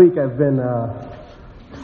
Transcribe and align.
week 0.00 0.16
I've 0.16 0.38
been 0.38 0.58
uh, 0.58 1.14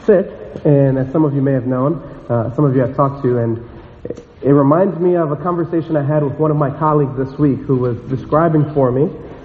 sick, 0.07 0.25
and 0.65 0.97
as 0.97 1.11
some 1.11 1.23
of 1.23 1.35
you 1.35 1.41
may 1.43 1.51
have 1.51 1.67
known, 1.67 2.01
uh, 2.27 2.51
some 2.55 2.65
of 2.65 2.75
you 2.75 2.83
I've 2.83 2.95
talked 2.95 3.21
to, 3.21 3.37
and 3.37 3.69
it, 4.05 4.27
it 4.41 4.49
reminds 4.53 4.99
me 4.99 5.15
of 5.15 5.31
a 5.31 5.35
conversation 5.35 5.95
I 5.95 6.01
had 6.01 6.23
with 6.23 6.33
one 6.33 6.49
of 6.49 6.57
my 6.57 6.71
colleagues 6.71 7.15
this 7.15 7.37
week 7.37 7.59
who 7.59 7.75
was 7.75 7.95
describing 8.09 8.73
for 8.73 8.91
me 8.91 9.03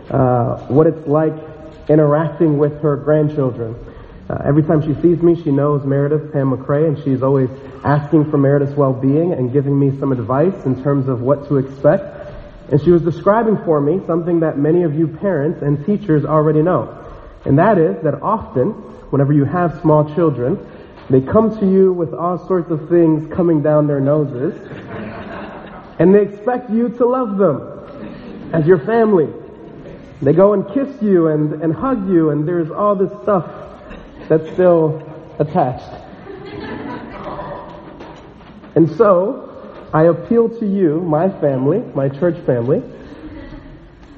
uh, 0.08 0.56
what 0.68 0.86
it's 0.86 1.06
like 1.06 1.34
interacting 1.90 2.56
with 2.56 2.80
her 2.80 2.96
grandchildren. 2.96 3.76
Uh, 4.30 4.40
every 4.46 4.62
time 4.62 4.80
she 4.80 4.98
sees 5.02 5.20
me, 5.20 5.34
she 5.42 5.50
knows 5.50 5.84
Meredith 5.84 6.32
Pam 6.32 6.56
McCrae, 6.56 6.88
and 6.88 7.04
she's 7.04 7.22
always 7.22 7.50
asking 7.84 8.30
for 8.30 8.38
Meredith's 8.38 8.74
well-being 8.74 9.34
and 9.34 9.52
giving 9.52 9.78
me 9.78 9.90
some 10.00 10.12
advice 10.12 10.64
in 10.64 10.82
terms 10.82 11.08
of 11.08 11.20
what 11.20 11.46
to 11.48 11.58
expect. 11.58 12.04
And 12.70 12.80
she 12.80 12.90
was 12.90 13.02
describing 13.02 13.58
for 13.66 13.82
me 13.82 14.00
something 14.06 14.40
that 14.40 14.56
many 14.56 14.84
of 14.84 14.98
you 14.98 15.08
parents 15.08 15.60
and 15.60 15.84
teachers 15.84 16.24
already 16.24 16.62
know. 16.62 17.01
And 17.44 17.58
that 17.58 17.78
is 17.78 18.02
that 18.04 18.22
often, 18.22 18.70
whenever 19.10 19.32
you 19.32 19.44
have 19.44 19.80
small 19.80 20.14
children, 20.14 20.58
they 21.10 21.20
come 21.20 21.58
to 21.58 21.66
you 21.66 21.92
with 21.92 22.14
all 22.14 22.38
sorts 22.46 22.70
of 22.70 22.88
things 22.88 23.30
coming 23.32 23.62
down 23.62 23.86
their 23.86 24.00
noses, 24.00 24.54
and 25.98 26.14
they 26.14 26.22
expect 26.22 26.70
you 26.70 26.88
to 26.88 27.06
love 27.06 27.36
them 27.36 28.50
as 28.52 28.66
your 28.66 28.78
family. 28.78 29.28
They 30.22 30.32
go 30.32 30.52
and 30.52 30.66
kiss 30.72 31.02
you 31.02 31.28
and, 31.28 31.60
and 31.62 31.74
hug 31.74 32.08
you, 32.08 32.30
and 32.30 32.46
there's 32.46 32.70
all 32.70 32.94
this 32.94 33.10
stuff 33.22 33.50
that's 34.28 34.48
still 34.52 35.02
attached. 35.38 35.90
And 38.74 38.90
so, 38.96 39.48
I 39.92 40.04
appeal 40.04 40.48
to 40.48 40.66
you, 40.66 41.00
my 41.00 41.28
family, 41.28 41.80
my 41.94 42.08
church 42.08 42.38
family, 42.46 42.82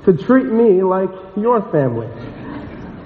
to 0.05 0.13
treat 0.13 0.47
me 0.47 0.83
like 0.83 1.11
your 1.37 1.63
family. 1.73 2.09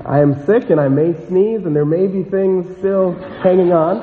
I 0.08 0.20
am 0.20 0.46
sick 0.46 0.70
and 0.70 0.80
I 0.80 0.88
may 0.88 1.12
sneeze 1.26 1.66
and 1.66 1.76
there 1.76 1.84
may 1.84 2.06
be 2.06 2.22
things 2.22 2.78
still 2.78 3.12
hanging 3.42 3.74
on. 3.74 3.98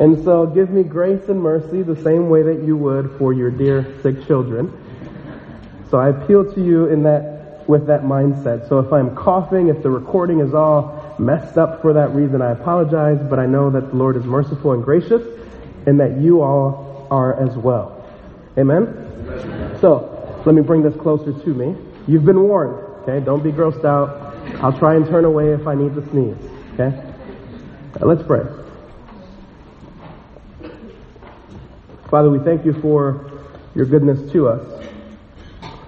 And 0.00 0.24
so 0.24 0.44
give 0.44 0.70
me 0.70 0.82
grace 0.82 1.28
and 1.28 1.40
mercy 1.40 1.82
the 1.82 1.94
same 2.02 2.28
way 2.28 2.42
that 2.42 2.64
you 2.64 2.76
would 2.76 3.14
for 3.16 3.32
your 3.32 3.48
dear 3.48 3.96
sick 4.02 4.26
children. 4.26 4.76
So 5.88 5.98
I 5.98 6.08
appeal 6.08 6.52
to 6.54 6.60
you 6.60 6.86
in 6.86 7.04
that, 7.04 7.62
with 7.68 7.86
that 7.86 8.02
mindset. 8.02 8.68
So 8.68 8.80
if 8.80 8.92
I'm 8.92 9.14
coughing, 9.14 9.68
if 9.68 9.84
the 9.84 9.90
recording 9.90 10.40
is 10.40 10.52
all 10.52 11.14
messed 11.20 11.56
up 11.58 11.80
for 11.80 11.92
that 11.92 12.10
reason, 12.10 12.42
I 12.42 12.50
apologize, 12.50 13.24
but 13.30 13.38
I 13.38 13.46
know 13.46 13.70
that 13.70 13.90
the 13.90 13.96
Lord 13.96 14.16
is 14.16 14.24
merciful 14.24 14.72
and 14.72 14.82
gracious 14.82 15.22
and 15.86 16.00
that 16.00 16.18
you 16.18 16.42
all 16.42 17.06
are 17.12 17.40
as 17.40 17.56
well. 17.56 18.04
Amen? 18.58 18.82
Amen. 18.82 19.78
So 19.80 20.42
let 20.44 20.56
me 20.56 20.62
bring 20.62 20.82
this 20.82 20.96
closer 20.96 21.32
to 21.32 21.54
me. 21.54 21.76
You've 22.08 22.24
been 22.24 22.40
warned, 22.40 22.82
okay? 23.02 23.24
Don't 23.24 23.44
be 23.44 23.52
grossed 23.52 23.84
out. 23.84 24.23
I'll 24.62 24.78
try 24.78 24.94
and 24.96 25.06
turn 25.06 25.24
away 25.24 25.52
if 25.52 25.66
I 25.66 25.74
need 25.74 25.94
to 25.94 26.08
sneeze. 26.10 26.36
Okay? 26.74 26.96
Uh, 28.00 28.06
let's 28.06 28.22
pray. 28.22 28.44
Father, 32.10 32.30
we 32.30 32.38
thank 32.38 32.64
you 32.64 32.72
for 32.80 33.30
your 33.74 33.86
goodness 33.86 34.32
to 34.32 34.48
us. 34.48 34.86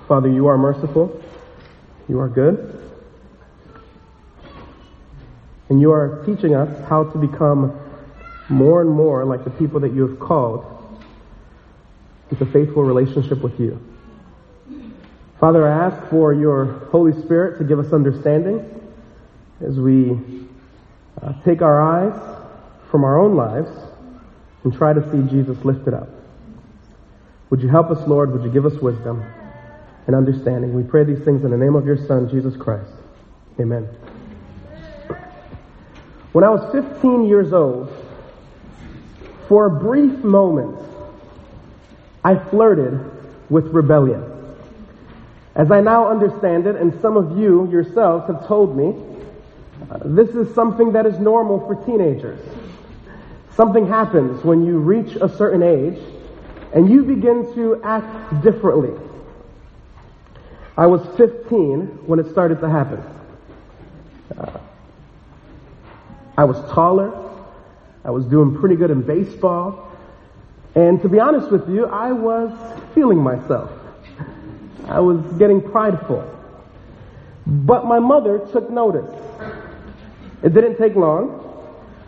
Father, 0.08 0.28
you 0.28 0.46
are 0.46 0.58
merciful. 0.58 1.22
You 2.08 2.20
are 2.20 2.28
good. 2.28 2.72
And 5.68 5.80
you 5.80 5.92
are 5.92 6.24
teaching 6.24 6.54
us 6.54 6.88
how 6.88 7.04
to 7.04 7.18
become 7.18 7.78
more 8.48 8.80
and 8.80 8.90
more 8.90 9.24
like 9.24 9.44
the 9.44 9.50
people 9.50 9.80
that 9.80 9.92
you 9.92 10.06
have 10.06 10.20
called 10.20 10.64
with 12.30 12.40
a 12.40 12.46
faithful 12.46 12.84
relationship 12.84 13.42
with 13.42 13.58
you. 13.58 13.80
Father, 15.38 15.68
I 15.68 15.86
ask 15.86 16.08
for 16.08 16.32
your 16.32 16.64
Holy 16.90 17.12
Spirit 17.22 17.58
to 17.58 17.64
give 17.64 17.78
us 17.78 17.92
understanding 17.92 18.64
as 19.60 19.78
we 19.78 20.18
uh, 21.20 21.34
take 21.44 21.60
our 21.60 21.80
eyes 21.80 22.18
from 22.90 23.04
our 23.04 23.18
own 23.18 23.36
lives 23.36 23.70
and 24.64 24.72
try 24.74 24.94
to 24.94 25.02
see 25.10 25.30
Jesus 25.30 25.62
lifted 25.62 25.92
up. 25.92 26.08
Would 27.50 27.60
you 27.60 27.68
help 27.68 27.90
us, 27.90 28.06
Lord? 28.08 28.32
Would 28.32 28.44
you 28.44 28.50
give 28.50 28.64
us 28.64 28.80
wisdom 28.80 29.22
and 30.06 30.16
understanding? 30.16 30.74
We 30.74 30.82
pray 30.82 31.04
these 31.04 31.22
things 31.22 31.44
in 31.44 31.50
the 31.50 31.58
name 31.58 31.76
of 31.76 31.84
your 31.84 31.98
Son, 32.06 32.30
Jesus 32.30 32.56
Christ. 32.56 32.90
Amen. 33.60 33.84
When 36.32 36.44
I 36.44 36.48
was 36.48 36.70
15 36.72 37.26
years 37.26 37.52
old, 37.52 37.92
for 39.48 39.66
a 39.66 39.70
brief 39.70 40.24
moment, 40.24 40.76
I 42.24 42.36
flirted 42.36 42.98
with 43.50 43.66
rebellion. 43.66 44.35
As 45.56 45.70
I 45.70 45.80
now 45.80 46.08
understand 46.10 46.66
it, 46.66 46.76
and 46.76 47.00
some 47.00 47.16
of 47.16 47.38
you 47.38 47.66
yourselves 47.70 48.26
have 48.26 48.46
told 48.46 48.76
me, 48.76 48.94
uh, 49.90 49.98
this 50.04 50.28
is 50.30 50.54
something 50.54 50.92
that 50.92 51.06
is 51.06 51.18
normal 51.18 51.60
for 51.60 51.82
teenagers. 51.86 52.38
Something 53.54 53.86
happens 53.88 54.44
when 54.44 54.66
you 54.66 54.78
reach 54.78 55.16
a 55.16 55.30
certain 55.30 55.62
age 55.62 55.98
and 56.74 56.90
you 56.90 57.04
begin 57.04 57.54
to 57.54 57.80
act 57.82 58.42
differently. 58.42 58.92
I 60.76 60.86
was 60.86 61.00
15 61.16 62.06
when 62.06 62.18
it 62.18 62.30
started 62.30 62.60
to 62.60 62.68
happen. 62.68 63.02
Uh, 64.36 64.58
I 66.36 66.44
was 66.44 66.58
taller. 66.70 67.14
I 68.04 68.10
was 68.10 68.26
doing 68.26 68.58
pretty 68.58 68.76
good 68.76 68.90
in 68.90 69.00
baseball. 69.00 69.90
And 70.74 71.00
to 71.00 71.08
be 71.08 71.18
honest 71.18 71.50
with 71.50 71.66
you, 71.70 71.86
I 71.86 72.12
was 72.12 72.52
feeling 72.94 73.22
myself. 73.22 73.70
I 74.88 75.00
was 75.00 75.20
getting 75.38 75.60
prideful. 75.60 76.24
But 77.46 77.84
my 77.86 77.98
mother 77.98 78.38
took 78.52 78.70
notice. 78.70 79.12
It 80.42 80.54
didn't 80.54 80.76
take 80.78 80.94
long. 80.94 81.42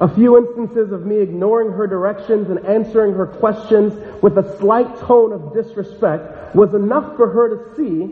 A 0.00 0.08
few 0.08 0.38
instances 0.38 0.92
of 0.92 1.04
me 1.04 1.18
ignoring 1.18 1.72
her 1.72 1.86
directions 1.86 2.50
and 2.50 2.64
answering 2.66 3.14
her 3.14 3.26
questions 3.26 3.92
with 4.22 4.38
a 4.38 4.58
slight 4.58 4.98
tone 5.00 5.32
of 5.32 5.54
disrespect 5.54 6.54
was 6.54 6.72
enough 6.74 7.16
for 7.16 7.28
her 7.28 7.56
to 7.56 7.76
see 7.76 8.04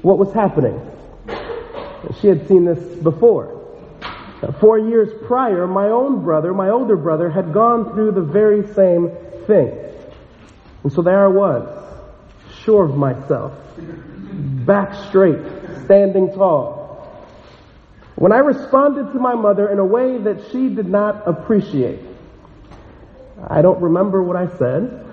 what 0.00 0.18
was 0.18 0.32
happening. 0.32 0.80
She 2.20 2.28
had 2.28 2.48
seen 2.48 2.64
this 2.64 2.78
before. 2.96 3.60
Four 4.60 4.78
years 4.78 5.10
prior, 5.26 5.66
my 5.66 5.88
own 5.88 6.22
brother, 6.22 6.52
my 6.52 6.68
older 6.68 6.96
brother, 6.96 7.30
had 7.30 7.52
gone 7.52 7.92
through 7.92 8.12
the 8.12 8.22
very 8.22 8.66
same 8.74 9.10
thing. 9.46 9.78
And 10.82 10.92
so 10.92 11.02
there 11.02 11.24
I 11.24 11.28
was, 11.28 11.66
sure 12.62 12.84
of 12.84 12.96
myself, 12.96 13.52
back 14.66 14.94
straight, 15.08 15.38
standing 15.84 16.32
tall. 16.32 16.82
When 18.16 18.32
I 18.32 18.38
responded 18.38 19.12
to 19.12 19.18
my 19.18 19.34
mother 19.34 19.68
in 19.68 19.78
a 19.78 19.84
way 19.84 20.18
that 20.18 20.50
she 20.50 20.68
did 20.68 20.88
not 20.88 21.26
appreciate, 21.26 22.00
I 23.46 23.60
don't 23.62 23.80
remember 23.80 24.22
what 24.22 24.36
I 24.36 24.46
said. 24.56 25.04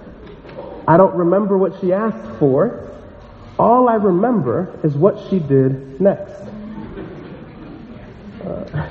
I 0.87 0.97
don't 0.97 1.15
remember 1.15 1.57
what 1.57 1.79
she 1.81 1.93
asked 1.93 2.39
for. 2.39 2.89
All 3.57 3.89
I 3.89 3.95
remember 3.95 4.79
is 4.83 4.95
what 4.95 5.29
she 5.29 5.39
did 5.39 5.99
next. 5.99 6.31
Uh, 8.43 8.89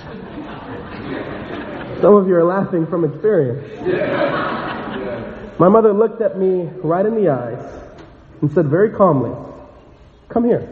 some 2.00 2.14
of 2.14 2.28
you 2.28 2.34
are 2.34 2.44
laughing 2.44 2.86
from 2.86 3.04
experience. 3.04 3.66
My 5.58 5.68
mother 5.68 5.92
looked 5.92 6.22
at 6.22 6.38
me 6.38 6.70
right 6.82 7.04
in 7.04 7.14
the 7.14 7.28
eyes 7.28 7.62
and 8.40 8.50
said 8.52 8.66
very 8.66 8.90
calmly, 8.90 9.32
Come 10.30 10.44
here. 10.44 10.68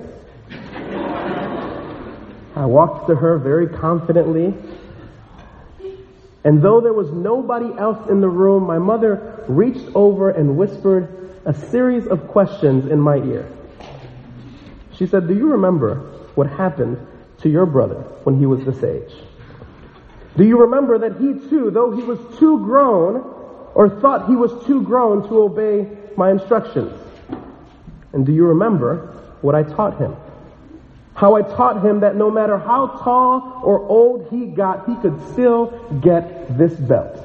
I 2.55 2.65
walked 2.65 3.09
to 3.09 3.17
her 3.17 3.39
very 3.39 3.67
confidently. 3.69 4.55
And 6.45 6.63
though 6.63 6.81
there 6.81 6.93
was 6.93 7.11
nobody 7.11 7.77
else 7.77 8.09
in 8.09 8.21
the 8.21 8.29
room, 8.29 8.65
my 8.65 8.79
mother 8.79 9.45
reached 9.49 9.89
over 9.95 10.31
and 10.31 10.57
whispered 10.57 11.09
a 11.45 11.53
series 11.53 12.07
of 12.07 12.29
questions 12.29 12.87
in 12.87 13.01
my 13.01 13.17
ear. 13.17 13.51
She 14.95 15.07
said, 15.07 15.27
Do 15.27 15.35
you 15.35 15.51
remember 15.51 15.97
what 16.37 16.47
happened 16.47 17.05
to 17.43 17.49
your 17.49 17.67
brother 17.67 17.97
when 18.23 18.39
he 18.39 18.47
was 18.47 18.65
this 18.65 18.83
age? 18.85 19.13
Do 20.37 20.45
you 20.45 20.61
remember 20.61 20.99
that 20.99 21.21
he 21.21 21.49
too, 21.49 21.72
though 21.72 21.91
he 21.91 22.03
was 22.03 22.19
too 22.39 22.65
grown, 22.65 23.16
or 23.75 23.89
thought 24.01 24.28
he 24.28 24.37
was 24.37 24.53
too 24.66 24.83
grown 24.83 25.28
to 25.28 25.43
obey 25.43 25.89
my 26.16 26.31
instructions? 26.31 26.97
And 28.13 28.25
do 28.25 28.33
you 28.33 28.47
remember 28.47 29.15
what 29.43 29.55
I 29.55 29.63
taught 29.63 29.99
him. 29.99 30.17
How 31.15 31.35
I 31.35 31.43
taught 31.43 31.85
him 31.85 32.01
that 32.01 32.15
no 32.17 32.31
matter 32.31 32.59
how 32.59 32.87
tall 33.03 33.61
or 33.65 33.81
old 33.83 34.29
he 34.31 34.47
got, 34.47 34.89
he 34.89 34.95
could 34.97 35.21
still 35.33 35.67
get 36.01 36.57
this 36.57 36.75
belt. 36.75 37.19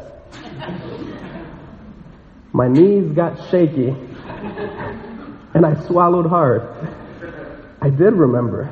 My 2.51 2.67
knees 2.67 3.11
got 3.11 3.49
shaky 3.49 3.95
and 5.53 5.65
I 5.65 5.79
swallowed 5.85 6.25
hard. 6.25 6.63
I 7.81 7.89
did 7.89 8.13
remember. 8.13 8.69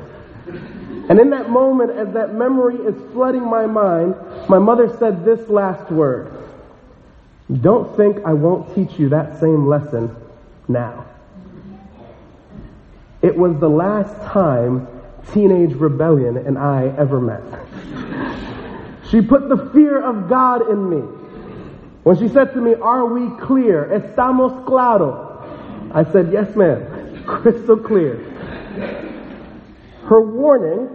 And 1.08 1.18
in 1.18 1.30
that 1.30 1.50
moment, 1.50 1.90
as 1.90 2.12
that 2.14 2.34
memory 2.34 2.76
is 2.76 2.94
flooding 3.12 3.44
my 3.44 3.66
mind, 3.66 4.14
my 4.48 4.58
mother 4.58 4.96
said 4.98 5.24
this 5.24 5.48
last 5.48 5.90
word. 5.90 6.32
Don't 7.60 7.96
think 7.96 8.24
I 8.24 8.32
won't 8.32 8.74
teach 8.74 8.98
you 8.98 9.10
that 9.10 9.38
same 9.40 9.66
lesson 9.66 10.16
now. 10.68 11.04
It 13.22 13.36
was 13.36 13.58
the 13.58 13.68
last 13.68 14.14
time 14.32 14.88
teenage 15.32 15.74
rebellion 15.74 16.36
and 16.36 16.58
I 16.58 16.92
ever 16.98 17.20
met. 17.20 17.42
She 19.10 19.20
put 19.20 19.48
the 19.48 19.70
fear 19.72 20.00
of 20.02 20.28
God 20.28 20.68
in 20.68 20.90
me. 20.90 21.00
When 22.02 22.18
she 22.18 22.28
said 22.28 22.52
to 22.54 22.60
me, 22.60 22.74
Are 22.74 23.06
we 23.06 23.30
clear? 23.40 23.84
Estamos 23.92 24.66
claro. 24.66 25.90
I 25.94 26.04
said, 26.10 26.32
Yes, 26.32 26.56
ma'am. 26.56 27.24
Crystal 27.26 27.76
clear. 27.76 28.16
Her 30.06 30.20
warning 30.20 30.88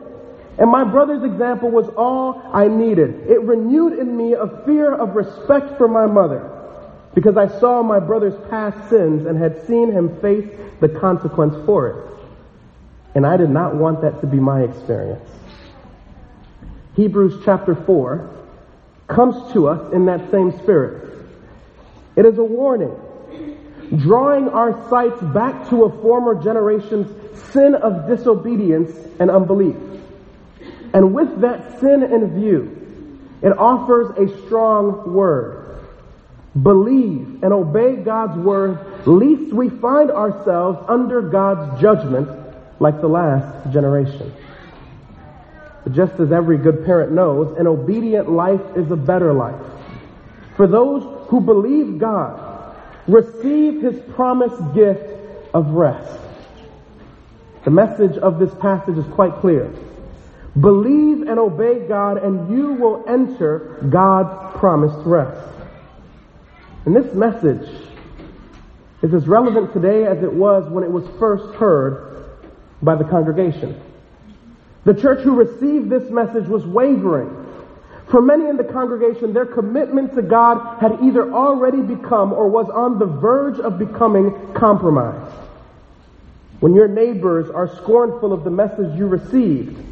and 0.58 0.72
my 0.72 0.84
brother's 0.84 1.24
example 1.24 1.70
was 1.70 1.88
all 1.90 2.42
I 2.52 2.68
needed. 2.68 3.30
It 3.30 3.42
renewed 3.42 3.98
in 3.98 4.18
me 4.18 4.34
a 4.34 4.48
fear 4.66 4.94
of 4.94 5.16
respect 5.16 5.78
for 5.78 5.88
my 5.88 6.08
mother 6.08 6.52
because 7.14 7.38
I 7.38 7.48
saw 7.60 7.84
my 7.84 8.00
brother's 8.00 8.36
past 8.50 8.90
sins 8.90 9.26
and 9.26 9.38
had 9.38 9.66
seen 9.68 9.92
him 9.92 10.20
face 10.20 10.50
the 10.82 10.90
consequence 10.90 11.56
for 11.66 11.88
it. 11.90 12.17
And 13.18 13.26
I 13.26 13.36
did 13.36 13.50
not 13.50 13.74
want 13.74 14.02
that 14.02 14.22
to 14.22 14.28
be 14.28 14.38
my 14.38 14.62
experience. 14.62 15.28
Hebrews 16.96 17.42
chapter 17.44 17.74
4 17.74 18.30
comes 19.08 19.54
to 19.54 19.70
us 19.70 19.92
in 19.92 20.06
that 20.06 20.30
same 20.30 20.56
spirit. 20.60 21.26
It 22.16 22.28
is 22.28 22.38
a 22.38 22.44
warning, 22.44 22.96
drawing 23.98 24.50
our 24.50 24.88
sights 24.88 25.20
back 25.34 25.68
to 25.72 25.86
a 25.86 26.02
former 26.04 26.44
generation's 26.44 27.10
sin 27.54 27.74
of 27.74 28.08
disobedience 28.08 28.96
and 29.20 29.32
unbelief. 29.32 29.78
And 30.94 31.16
with 31.16 31.42
that 31.42 31.80
sin 31.80 32.04
in 32.04 32.40
view, 32.40 33.20
it 33.42 33.58
offers 33.58 34.16
a 34.16 34.46
strong 34.46 35.12
word. 35.12 35.80
Believe 36.62 37.42
and 37.42 37.52
obey 37.52 37.96
God's 37.96 38.38
word, 38.38 39.08
lest 39.08 39.52
we 39.52 39.70
find 39.70 40.12
ourselves 40.12 40.86
under 40.88 41.22
God's 41.22 41.82
judgment 41.82 42.37
like 42.80 43.02
the 43.02 43.08
last 43.08 43.72
generation. 43.72 44.34
But 45.84 45.94
just 45.94 46.20
as 46.20 46.32
every 46.32 46.58
good 46.58 46.86
parent 46.86 47.12
knows, 47.12 47.58
an 47.58 47.66
obedient 47.66 48.30
life 48.30 48.62
is 48.76 48.92
a 48.92 48.96
better 48.96 49.34
life. 49.34 49.62
For 50.56 50.68
those 50.68 51.04
who 51.30 51.40
believe 51.40 51.98
God, 51.98 52.76
receive 53.08 53.82
his 53.82 54.00
promised 54.14 54.74
gift 54.74 55.10
of 55.54 55.70
rest. 55.70 56.20
The 57.64 57.72
message 57.72 58.18
of 58.18 58.40
this 58.40 58.54
passage 58.56 58.98
is 58.98 59.06
quite 59.14 59.36
clear. 59.36 59.72
Believe 60.60 61.28
and 61.28 61.40
obey 61.40 61.88
God, 61.88 62.18
and 62.18 62.50
you 62.50 62.74
will 62.74 63.04
enter 63.08 63.78
God's 63.90 64.58
promised 64.58 65.06
rest. 65.06 65.48
And 66.86 66.96
this 66.96 67.14
message 67.14 67.70
is 69.02 69.14
as 69.14 69.28
relevant 69.28 69.74
today 69.74 70.06
as 70.06 70.24
it 70.24 70.34
was 70.34 70.68
when 70.70 70.84
it 70.84 70.92
was 70.92 71.06
first 71.20 71.56
heard 71.56 72.27
by 72.82 72.96
the 72.96 73.04
congregation. 73.04 73.82
The 74.86 74.94
church 74.94 75.22
who 75.22 75.36
received 75.36 75.90
this 75.90 76.10
message 76.10 76.48
was 76.48 76.66
wavering. 76.66 77.46
For 78.10 78.22
many 78.22 78.48
in 78.48 78.56
the 78.56 78.64
congregation, 78.64 79.34
their 79.34 79.46
commitment 79.46 80.16
to 80.16 80.22
God 80.22 80.80
had 80.80 81.04
either 81.04 81.32
already 81.32 81.82
become 81.82 82.32
or 82.32 82.48
was 82.48 82.70
on 82.70 83.00
the 83.00 83.06
verge 83.06 83.60
of 83.60 83.78
becoming 83.78 84.54
compromised. 84.54 85.34
When 86.62 86.74
your 86.74 86.88
neighbors 86.88 87.50
are 87.50 87.68
scornful 87.76 88.32
of 88.32 88.44
the 88.44 88.50
message 88.50 88.98
you 88.98 89.08
received, 89.08 89.84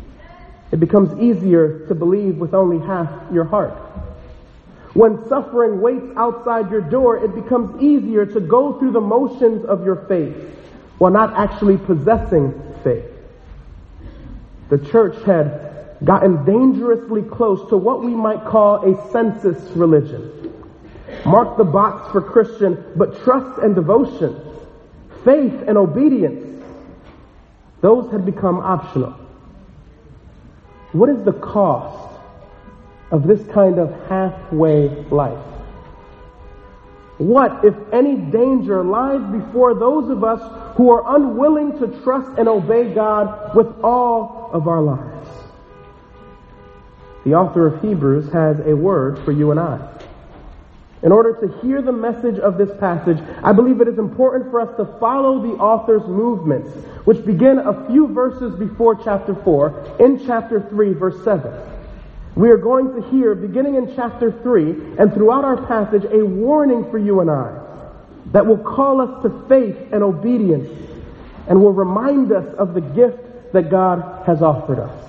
it 0.72 0.80
becomes 0.80 1.20
easier 1.20 1.86
to 1.88 1.96
believe 1.96 2.38
with 2.38 2.54
only 2.54 2.80
half 2.86 3.10
your 3.32 3.44
heart. 3.44 3.74
When 4.94 5.28
suffering 5.28 5.82
waits 5.82 6.08
outside 6.16 6.72
your 6.72 6.82
door, 6.82 7.18
it 7.18 7.36
becomes 7.36 7.82
easier 7.84 8.26
to 8.26 8.40
go 8.40 8.80
through 8.80 8.92
the 8.92 9.02
motions 9.02 9.66
of 9.66 9.84
your 9.84 9.98
faith 10.08 10.36
while 11.00 11.12
not 11.12 11.34
actually 11.34 11.78
possessing 11.78 12.54
faith. 12.86 13.12
The 14.70 14.78
church 14.78 15.22
had 15.26 15.98
gotten 16.04 16.46
dangerously 16.46 17.24
close 17.24 17.68
to 17.70 17.78
what 17.78 18.04
we 18.04 18.12
might 18.12 18.46
call 18.46 18.86
a 18.86 19.12
census 19.12 19.60
religion. 19.76 20.54
Mark 21.26 21.58
the 21.58 21.64
box 21.64 22.12
for 22.12 22.22
Christian, 22.22 22.94
but 22.96 23.22
trust 23.24 23.60
and 23.60 23.76
devotion, 23.76 24.40
faith 25.24 25.54
and 25.68 25.78
obedience, 25.78 26.64
those 27.82 28.12
had 28.12 28.26
become 28.26 28.60
optional. 28.60 29.12
What 30.92 31.10
is 31.10 31.24
the 31.24 31.34
cost 31.34 32.20
of 33.12 33.28
this 33.28 33.46
kind 33.48 33.80
of 33.80 33.92
halfway 34.08 34.90
life? 35.06 35.55
What, 37.18 37.64
if 37.64 37.74
any, 37.94 38.16
danger 38.16 38.84
lies 38.84 39.22
before 39.32 39.74
those 39.74 40.10
of 40.10 40.24
us 40.24 40.42
who 40.76 40.92
are 40.92 41.16
unwilling 41.16 41.80
to 41.80 41.88
trust 42.04 42.38
and 42.38 42.50
obey 42.50 42.94
God 42.94 43.56
with 43.56 43.68
all 43.84 44.50
of 44.52 44.68
our 44.68 44.82
lives? 44.82 45.30
The 47.24 47.34
author 47.34 47.68
of 47.68 47.82
Hebrews 47.82 48.32
has 48.34 48.60
a 48.60 48.76
word 48.76 49.20
for 49.24 49.32
you 49.32 49.52
and 49.52 49.60
I. 49.60 49.96
In 51.04 51.12
order 51.12 51.34
to 51.34 51.60
hear 51.60 51.82
the 51.82 51.92
message 51.92 52.40
of 52.40 52.58
this 52.58 52.72
passage, 52.80 53.20
I 53.44 53.54
believe 53.54 53.80
it 53.80 53.88
is 53.88 53.98
important 53.98 54.52
for 54.52 54.60
us 54.60 54.76
to 54.78 54.86
follow 55.00 55.42
the 55.42 55.54
author's 55.54 56.06
movements, 56.08 56.70
which 57.06 57.24
begin 57.26 57.60
a 57.60 57.88
few 57.88 58.08
verses 58.08 58.56
before 58.56 58.96
chapter 58.96 59.36
4, 59.36 59.98
in 60.00 60.26
chapter 60.26 60.62
3, 60.70 60.94
verse 60.94 61.24
7. 61.24 61.54
We 62.36 62.50
are 62.50 62.58
going 62.58 63.02
to 63.02 63.10
hear, 63.12 63.34
beginning 63.34 63.76
in 63.76 63.96
chapter 63.96 64.30
3, 64.30 64.98
and 65.00 65.14
throughout 65.14 65.46
our 65.46 65.66
passage, 65.68 66.04
a 66.04 66.26
warning 66.26 66.92
for 66.92 66.98
you 66.98 67.22
and 67.22 67.32
I 67.32 67.62
that 68.34 68.46
will 68.46 68.58
call 68.58 69.00
us 69.00 69.24
to 69.24 69.48
faith 69.48 69.78
and 69.94 70.04
obedience 70.04 70.70
and 71.48 71.62
will 71.62 71.72
remind 71.72 72.34
us 72.34 72.54
of 72.56 72.74
the 72.74 72.82
gift 72.82 73.54
that 73.54 73.70
God 73.70 74.26
has 74.26 74.42
offered 74.42 74.80
us. 74.80 75.06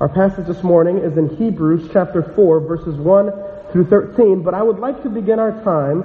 Our 0.00 0.08
passage 0.08 0.46
this 0.46 0.64
morning 0.64 0.98
is 0.98 1.16
in 1.16 1.36
Hebrews 1.36 1.90
chapter 1.92 2.22
4, 2.22 2.60
verses 2.60 2.96
1 2.96 3.32
through 3.70 3.86
13, 3.86 4.42
but 4.42 4.54
I 4.54 4.62
would 4.62 4.80
like 4.80 5.04
to 5.04 5.08
begin 5.08 5.38
our 5.38 5.52
time 5.62 6.04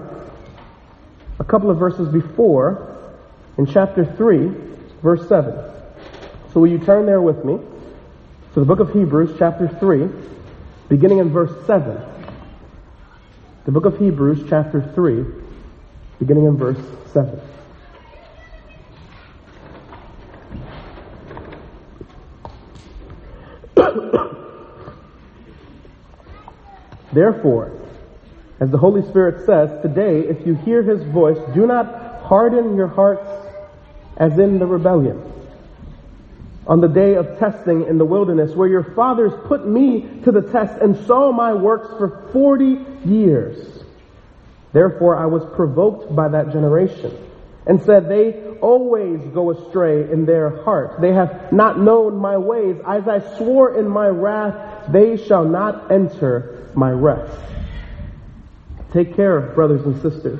a 1.40 1.44
couple 1.44 1.72
of 1.72 1.80
verses 1.80 2.08
before 2.10 2.96
in 3.58 3.66
chapter 3.66 4.06
3, 4.06 4.52
verse 5.02 5.28
7. 5.28 5.54
So 6.54 6.60
will 6.60 6.70
you 6.70 6.80
turn 6.80 7.08
there 7.08 7.22
with 7.22 7.44
me 7.44 7.60
to 8.54 8.60
the 8.60 8.66
book 8.68 8.80
of 8.80 8.94
Hebrews, 8.94 9.36
chapter 9.40 9.68
3, 9.68 10.08
beginning 10.88 11.18
in 11.18 11.32
verse 11.32 11.66
7. 11.66 12.00
The 13.66 13.72
book 13.72 13.86
of 13.86 13.98
Hebrews, 13.98 14.46
chapter 14.48 14.80
3, 14.94 15.26
beginning 16.20 16.46
in 16.46 16.56
verse 16.56 16.78
7. 17.14 17.42
Therefore, 27.12 27.72
as 28.60 28.70
the 28.70 28.78
Holy 28.78 29.02
Spirit 29.10 29.48
says, 29.48 29.82
today, 29.82 30.20
if 30.28 30.46
you 30.46 30.54
hear 30.54 30.84
his 30.84 31.02
voice, 31.06 31.40
do 31.56 31.66
not 31.66 32.22
harden 32.22 32.76
your 32.76 32.86
hearts 32.86 33.28
as 34.16 34.38
in 34.38 34.60
the 34.60 34.68
rebellion. 34.68 35.33
On 36.66 36.80
the 36.80 36.88
day 36.88 37.16
of 37.16 37.40
testing 37.40 37.88
in 37.88 37.98
the 37.98 38.06
wilderness, 38.06 38.56
where 38.56 38.70
your 38.70 38.84
fathers 38.96 39.34
put 39.48 39.68
me 39.68 40.22
to 40.24 40.32
the 40.32 40.42
test 40.42 40.82
and 40.82 40.96
saw 41.06 41.32
my 41.32 41.54
works 41.54 41.88
for 41.98 42.30
40 42.32 42.80
years. 43.06 43.84
Therefore, 44.72 45.18
I 45.18 45.26
was 45.26 45.44
provoked 45.56 46.16
by 46.16 46.30
that 46.30 46.52
generation 46.52 47.12
and 47.66 47.82
said, 47.84 48.10
They 48.10 48.48
always 48.62 49.22
go 49.34 49.52
astray 49.52 50.10
in 50.10 50.26
their 50.26 50.64
heart. 50.64 51.02
They 51.02 51.14
have 51.14 51.52
not 51.52 51.80
known 51.80 52.18
my 52.18 52.38
ways. 52.38 52.78
As 52.88 53.08
I 53.08 53.20
swore 53.38 53.78
in 53.78 53.88
my 53.88 54.08
wrath, 54.08 54.92
they 54.92 55.18
shall 55.18 55.46
not 55.46 55.92
enter 55.92 56.70
my 56.74 56.92
rest. 56.92 57.38
Take 58.94 59.16
care, 59.16 59.42
brothers 59.42 59.86
and 59.86 60.02
sisters, 60.02 60.40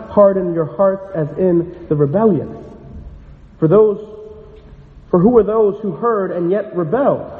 harden 0.11 0.53
your 0.53 0.65
hearts 0.65 1.11
as 1.15 1.29
in 1.37 1.87
the 1.87 1.95
rebellion. 1.95 2.63
For 3.59 3.67
those, 3.67 3.99
for 5.09 5.19
who 5.19 5.29
were 5.29 5.43
those 5.43 5.79
who 5.81 5.91
heard 5.91 6.31
and 6.31 6.51
yet 6.51 6.75
rebelled? 6.75 7.39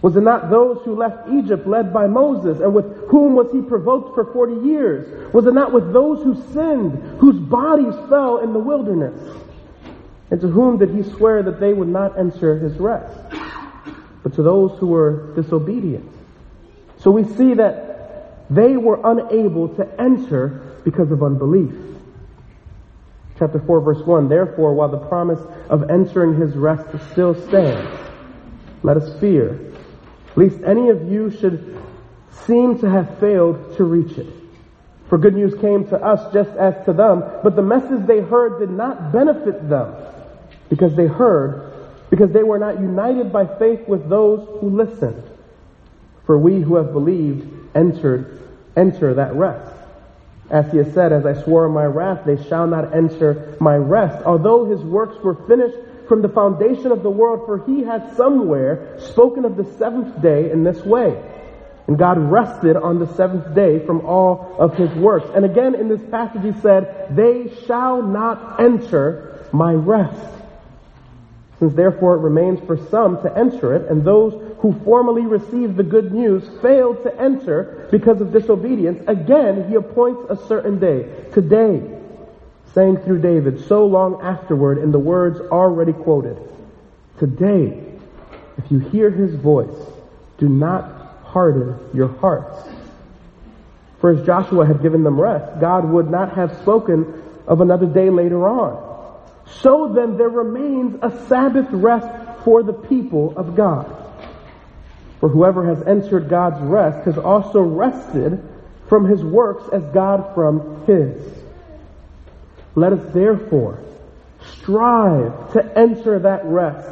Was 0.00 0.16
it 0.16 0.20
not 0.20 0.48
those 0.50 0.80
who 0.84 0.94
left 0.94 1.28
Egypt 1.28 1.66
led 1.66 1.92
by 1.92 2.06
Moses? 2.06 2.60
And 2.60 2.72
with 2.72 3.08
whom 3.08 3.34
was 3.34 3.50
he 3.52 3.60
provoked 3.60 4.14
for 4.14 4.32
40 4.32 4.66
years? 4.66 5.32
Was 5.34 5.46
it 5.46 5.54
not 5.54 5.72
with 5.72 5.92
those 5.92 6.22
who 6.22 6.34
sinned, 6.52 7.18
whose 7.18 7.36
bodies 7.36 7.94
fell 8.08 8.38
in 8.38 8.52
the 8.52 8.60
wilderness? 8.60 9.20
And 10.30 10.40
to 10.40 10.48
whom 10.48 10.78
did 10.78 10.90
he 10.90 11.02
swear 11.02 11.42
that 11.42 11.58
they 11.58 11.72
would 11.72 11.88
not 11.88 12.18
enter 12.18 12.58
his 12.58 12.76
rest? 12.78 13.18
But 14.22 14.34
to 14.34 14.42
those 14.42 14.78
who 14.78 14.88
were 14.88 15.34
disobedient. 15.34 16.08
So 16.98 17.10
we 17.10 17.24
see 17.24 17.54
that 17.54 18.46
they 18.50 18.76
were 18.76 19.00
unable 19.02 19.68
to 19.76 20.00
enter 20.00 20.77
because 20.90 21.10
of 21.10 21.22
unbelief. 21.22 21.74
Chapter 23.38 23.60
4 23.60 23.80
verse 23.82 24.00
1, 24.06 24.30
Therefore, 24.30 24.72
while 24.72 24.88
the 24.88 25.06
promise 25.06 25.40
of 25.68 25.90
entering 25.90 26.34
his 26.40 26.56
rest 26.56 26.88
still 27.12 27.34
stands, 27.46 28.00
let 28.82 28.96
us 28.96 29.20
fear, 29.20 29.70
lest 30.34 30.58
any 30.64 30.88
of 30.88 31.12
you 31.12 31.30
should 31.30 31.78
seem 32.46 32.78
to 32.78 32.88
have 32.88 33.18
failed 33.18 33.76
to 33.76 33.84
reach 33.84 34.16
it. 34.16 34.32
For 35.10 35.18
good 35.18 35.34
news 35.34 35.54
came 35.60 35.86
to 35.88 36.02
us 36.02 36.32
just 36.32 36.50
as 36.56 36.74
to 36.86 36.94
them, 36.94 37.22
but 37.42 37.54
the 37.54 37.62
message 37.62 38.06
they 38.06 38.20
heard 38.20 38.58
did 38.58 38.70
not 38.70 39.12
benefit 39.12 39.68
them 39.68 39.94
because 40.70 40.96
they 40.96 41.06
heard, 41.06 41.70
because 42.08 42.32
they 42.32 42.42
were 42.42 42.58
not 42.58 42.80
united 42.80 43.30
by 43.30 43.44
faith 43.58 43.86
with 43.86 44.08
those 44.08 44.40
who 44.60 44.70
listened. 44.70 45.22
For 46.24 46.38
we 46.38 46.62
who 46.62 46.76
have 46.76 46.94
believed 46.94 47.76
entered, 47.76 48.40
enter 48.74 49.12
that 49.14 49.34
rest. 49.34 49.77
As 50.50 50.70
he 50.70 50.78
has 50.78 50.92
said, 50.94 51.12
as 51.12 51.26
I 51.26 51.34
swore 51.42 51.66
in 51.66 51.72
my 51.72 51.84
wrath, 51.84 52.24
they 52.24 52.42
shall 52.48 52.66
not 52.66 52.94
enter 52.94 53.56
my 53.60 53.76
rest, 53.76 54.24
although 54.24 54.64
his 54.64 54.80
works 54.80 55.22
were 55.22 55.34
finished 55.46 55.76
from 56.08 56.22
the 56.22 56.28
foundation 56.28 56.90
of 56.90 57.02
the 57.02 57.10
world, 57.10 57.44
for 57.44 57.64
he 57.66 57.82
had 57.82 58.16
somewhere 58.16 58.98
spoken 58.98 59.44
of 59.44 59.56
the 59.56 59.64
seventh 59.76 60.22
day 60.22 60.50
in 60.50 60.64
this 60.64 60.82
way. 60.84 61.22
And 61.86 61.98
God 61.98 62.18
rested 62.18 62.76
on 62.76 62.98
the 62.98 63.06
seventh 63.14 63.54
day 63.54 63.84
from 63.84 64.04
all 64.04 64.56
of 64.58 64.74
his 64.74 64.90
works. 64.94 65.30
And 65.34 65.44
again 65.44 65.74
in 65.74 65.88
this 65.88 66.02
passage 66.10 66.42
he 66.42 66.60
said, 66.60 67.08
they 67.16 67.50
shall 67.66 68.02
not 68.02 68.60
enter 68.60 69.46
my 69.52 69.72
rest. 69.72 70.20
Since 71.58 71.74
therefore 71.74 72.14
it 72.14 72.20
remains 72.20 72.60
for 72.66 72.76
some 72.76 73.20
to 73.22 73.36
enter 73.36 73.74
it, 73.74 73.90
and 73.90 74.04
those 74.04 74.32
who 74.60 74.72
formerly 74.84 75.22
received 75.22 75.76
the 75.76 75.82
good 75.82 76.12
news 76.12 76.48
failed 76.62 77.02
to 77.02 77.20
enter 77.20 77.88
because 77.90 78.20
of 78.20 78.32
disobedience, 78.32 79.02
again 79.08 79.68
he 79.68 79.74
appoints 79.74 80.30
a 80.30 80.46
certain 80.46 80.78
day, 80.78 81.08
today, 81.32 81.82
saying 82.74 82.98
through 82.98 83.20
David 83.20 83.66
so 83.66 83.86
long 83.86 84.20
afterward 84.22 84.78
in 84.78 84.92
the 84.92 84.98
words 84.98 85.40
already 85.40 85.92
quoted, 85.92 86.38
Today, 87.18 87.84
if 88.56 88.70
you 88.70 88.78
hear 88.78 89.10
his 89.10 89.34
voice, 89.34 89.74
do 90.38 90.48
not 90.48 91.16
harden 91.24 91.76
your 91.92 92.08
hearts. 92.08 92.68
For 94.00 94.10
as 94.10 94.24
Joshua 94.24 94.64
had 94.64 94.80
given 94.80 95.02
them 95.02 95.20
rest, 95.20 95.60
God 95.60 95.84
would 95.84 96.08
not 96.08 96.34
have 96.34 96.56
spoken 96.58 97.20
of 97.48 97.60
another 97.60 97.86
day 97.86 98.10
later 98.10 98.48
on. 98.48 98.87
So 99.50 99.92
then 99.94 100.16
there 100.16 100.28
remains 100.28 100.98
a 101.02 101.10
Sabbath 101.26 101.66
rest 101.70 102.44
for 102.44 102.62
the 102.62 102.72
people 102.72 103.34
of 103.36 103.56
God. 103.56 103.94
For 105.20 105.28
whoever 105.28 105.66
has 105.66 105.82
entered 105.86 106.28
God's 106.28 106.60
rest 106.60 107.04
has 107.06 107.18
also 107.18 107.60
rested 107.60 108.42
from 108.88 109.08
his 109.08 109.22
works 109.22 109.64
as 109.72 109.82
God 109.92 110.34
from 110.34 110.86
his. 110.86 111.20
Let 112.74 112.92
us 112.92 113.12
therefore 113.12 113.82
strive 114.52 115.52
to 115.52 115.78
enter 115.78 116.20
that 116.20 116.44
rest 116.44 116.88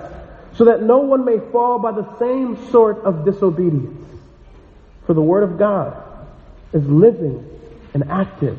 so 0.57 0.65
that 0.65 0.83
no 0.83 0.99
one 0.99 1.25
may 1.25 1.39
fall 1.53 1.79
by 1.79 1.93
the 1.93 2.19
same 2.19 2.71
sort 2.71 3.05
of 3.05 3.25
disobedience. 3.25 4.05
For 5.07 5.15
the 5.15 5.23
word 5.23 5.45
of 5.45 5.59
God 5.59 6.03
is 6.73 6.85
living 6.87 7.49
and 7.95 8.11
active, 8.11 8.59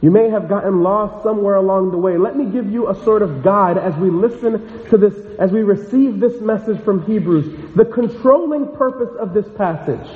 you 0.00 0.10
may 0.12 0.30
have 0.30 0.48
gotten 0.48 0.82
lost 0.82 1.24
somewhere 1.24 1.56
along 1.56 1.90
the 1.90 1.96
way. 1.96 2.16
Let 2.16 2.36
me 2.36 2.44
give 2.44 2.70
you 2.70 2.88
a 2.88 3.04
sort 3.04 3.22
of 3.22 3.42
guide 3.42 3.78
as 3.78 3.96
we 3.96 4.10
listen 4.10 4.86
to 4.90 4.96
this, 4.96 5.14
as 5.38 5.50
we 5.50 5.62
receive 5.62 6.20
this 6.20 6.40
message 6.40 6.80
from 6.84 7.04
Hebrews. 7.04 7.74
The 7.74 7.84
controlling 7.84 8.76
purpose 8.76 9.14
of 9.18 9.34
this 9.34 9.48
passage 9.56 10.08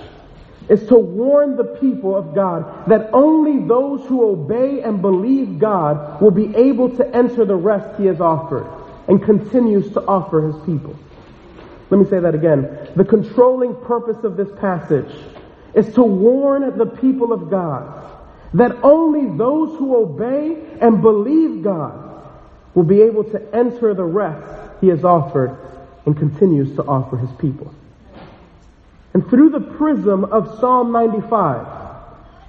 is 0.69 0.87
to 0.87 0.95
warn 0.95 1.57
the 1.57 1.65
people 1.65 2.15
of 2.15 2.33
God 2.33 2.87
that 2.89 3.11
only 3.13 3.67
those 3.67 4.07
who 4.07 4.25
obey 4.25 4.83
and 4.83 5.03
believe 5.03 5.59
God 5.59 6.23
will 6.23 6.31
be 6.31 6.55
able 6.55 6.97
to 6.97 7.15
enter 7.15 7.45
the 7.45 7.57
rest 7.57 7.99
He 7.99 8.07
has 8.07 8.21
offered 8.21 8.67
and 9.09 9.21
continues 9.21 9.93
to 9.95 10.07
offer 10.07 10.53
His 10.53 10.57
people. 10.65 10.97
Let 11.91 11.99
me 11.99 12.09
say 12.09 12.21
that 12.21 12.37
again. 12.37 12.89
The 12.95 13.05
controlling 13.05 13.75
purpose 13.75 14.23
of 14.23 14.37
this 14.37 14.49
passage 14.61 15.13
is 15.75 15.93
to 15.95 16.03
warn 16.05 16.79
the 16.79 16.87
people 16.87 17.33
of 17.33 17.51
God 17.51 18.02
that 18.55 18.83
only 18.83 19.37
those 19.37 19.79
who 19.79 19.97
obey 19.97 20.57
and 20.81 21.01
believe 21.01 21.63
God 21.63 22.25
will 22.75 22.85
be 22.85 23.03
able 23.03 23.25
to 23.25 23.55
enter 23.55 23.95
the 23.95 24.05
rest 24.05 24.81
he 24.81 24.89
has 24.89 25.05
offered 25.05 25.57
and 26.07 26.17
continues 26.17 26.75
to 26.77 26.83
offer 26.83 27.17
his 27.17 27.31
people. 27.39 27.73
And 29.15 29.29
through 29.29 29.51
the 29.51 29.61
prism 29.61 30.25
of 30.25 30.59
Psalm 30.59 30.91
95, 30.93 31.67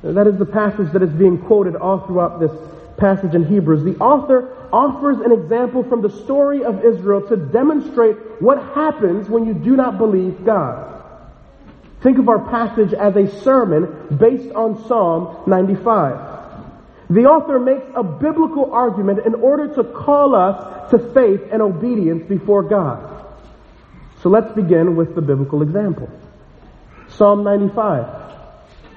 that 0.04 0.28
is 0.28 0.38
the 0.38 0.46
passage 0.46 0.92
that 0.94 1.02
is 1.02 1.12
being 1.12 1.38
quoted 1.38 1.76
all 1.76 2.00
throughout 2.06 2.40
this 2.40 2.52
passage 2.98 3.36
in 3.36 3.46
Hebrews, 3.46 3.84
the 3.84 3.98
author 3.98 4.56
offers 4.72 5.20
an 5.20 5.32
example 5.32 5.84
from 5.84 6.02
the 6.02 6.10
story 6.24 6.64
of 6.64 6.84
Israel 6.84 7.22
to 7.28 7.38
demonstrate 7.38 8.16
what 8.42 8.58
happens 8.58 9.30
when 9.30 9.46
you 9.46 9.54
do 9.54 9.76
not 9.76 9.98
believe 9.98 10.46
God. 10.46 10.93
Think 12.04 12.20
of 12.20 12.28
our 12.28 12.40
passage 12.50 12.94
as 12.94 13.16
a 13.16 13.30
sermon 13.44 14.18
based 14.18 14.54
on 14.54 14.86
Psalm 14.88 15.44
95. 15.48 16.34
The 17.10 17.26
author 17.26 17.60
makes 17.60 17.86
a 17.96 18.04
biblical 18.04 18.74
argument 18.74 19.26
in 19.26 19.36
order 19.36 19.74
to 19.76 19.84
call 19.86 20.36
us 20.36 20.92
to 20.92 21.00
faith 21.14 21.42
and 21.50 21.62
obedience 21.62 22.28
before 22.28 22.64
God. 22.64 23.26
So 24.22 24.30
let's 24.30 24.52
begin 24.54 24.98
with 24.98 25.16
the 25.16 25.22
biblical 25.22 25.62
example. 25.62 26.10
Psalm 27.08 27.44
95, 27.46 28.06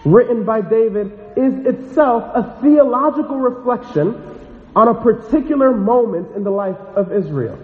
written 0.04 0.44
by 0.44 0.60
David, 0.60 1.12
is 1.36 1.66
itself 1.66 2.24
a 2.34 2.58
theological 2.60 3.38
reflection 3.38 4.36
on 4.74 4.88
a 4.88 4.94
particular 4.94 5.72
moment 5.72 6.34
in 6.34 6.42
the 6.42 6.50
life 6.50 6.78
of 6.96 7.12
Israel. 7.12 7.58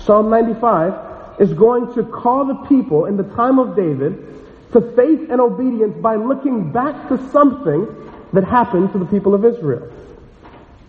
Psalm 0.00 0.28
95 0.28 1.40
is 1.40 1.52
going 1.54 1.94
to 1.94 2.04
call 2.04 2.44
the 2.44 2.66
people 2.68 3.06
in 3.06 3.16
the 3.16 3.24
time 3.34 3.58
of 3.58 3.74
David 3.74 4.33
to 4.74 4.80
faith 4.96 5.30
and 5.30 5.40
obedience 5.40 5.96
by 5.98 6.16
looking 6.16 6.72
back 6.72 7.08
to 7.08 7.30
something 7.30 7.86
that 8.32 8.42
happened 8.42 8.90
to 8.90 8.98
the 8.98 9.04
people 9.04 9.32
of 9.32 9.44
Israel. 9.44 9.88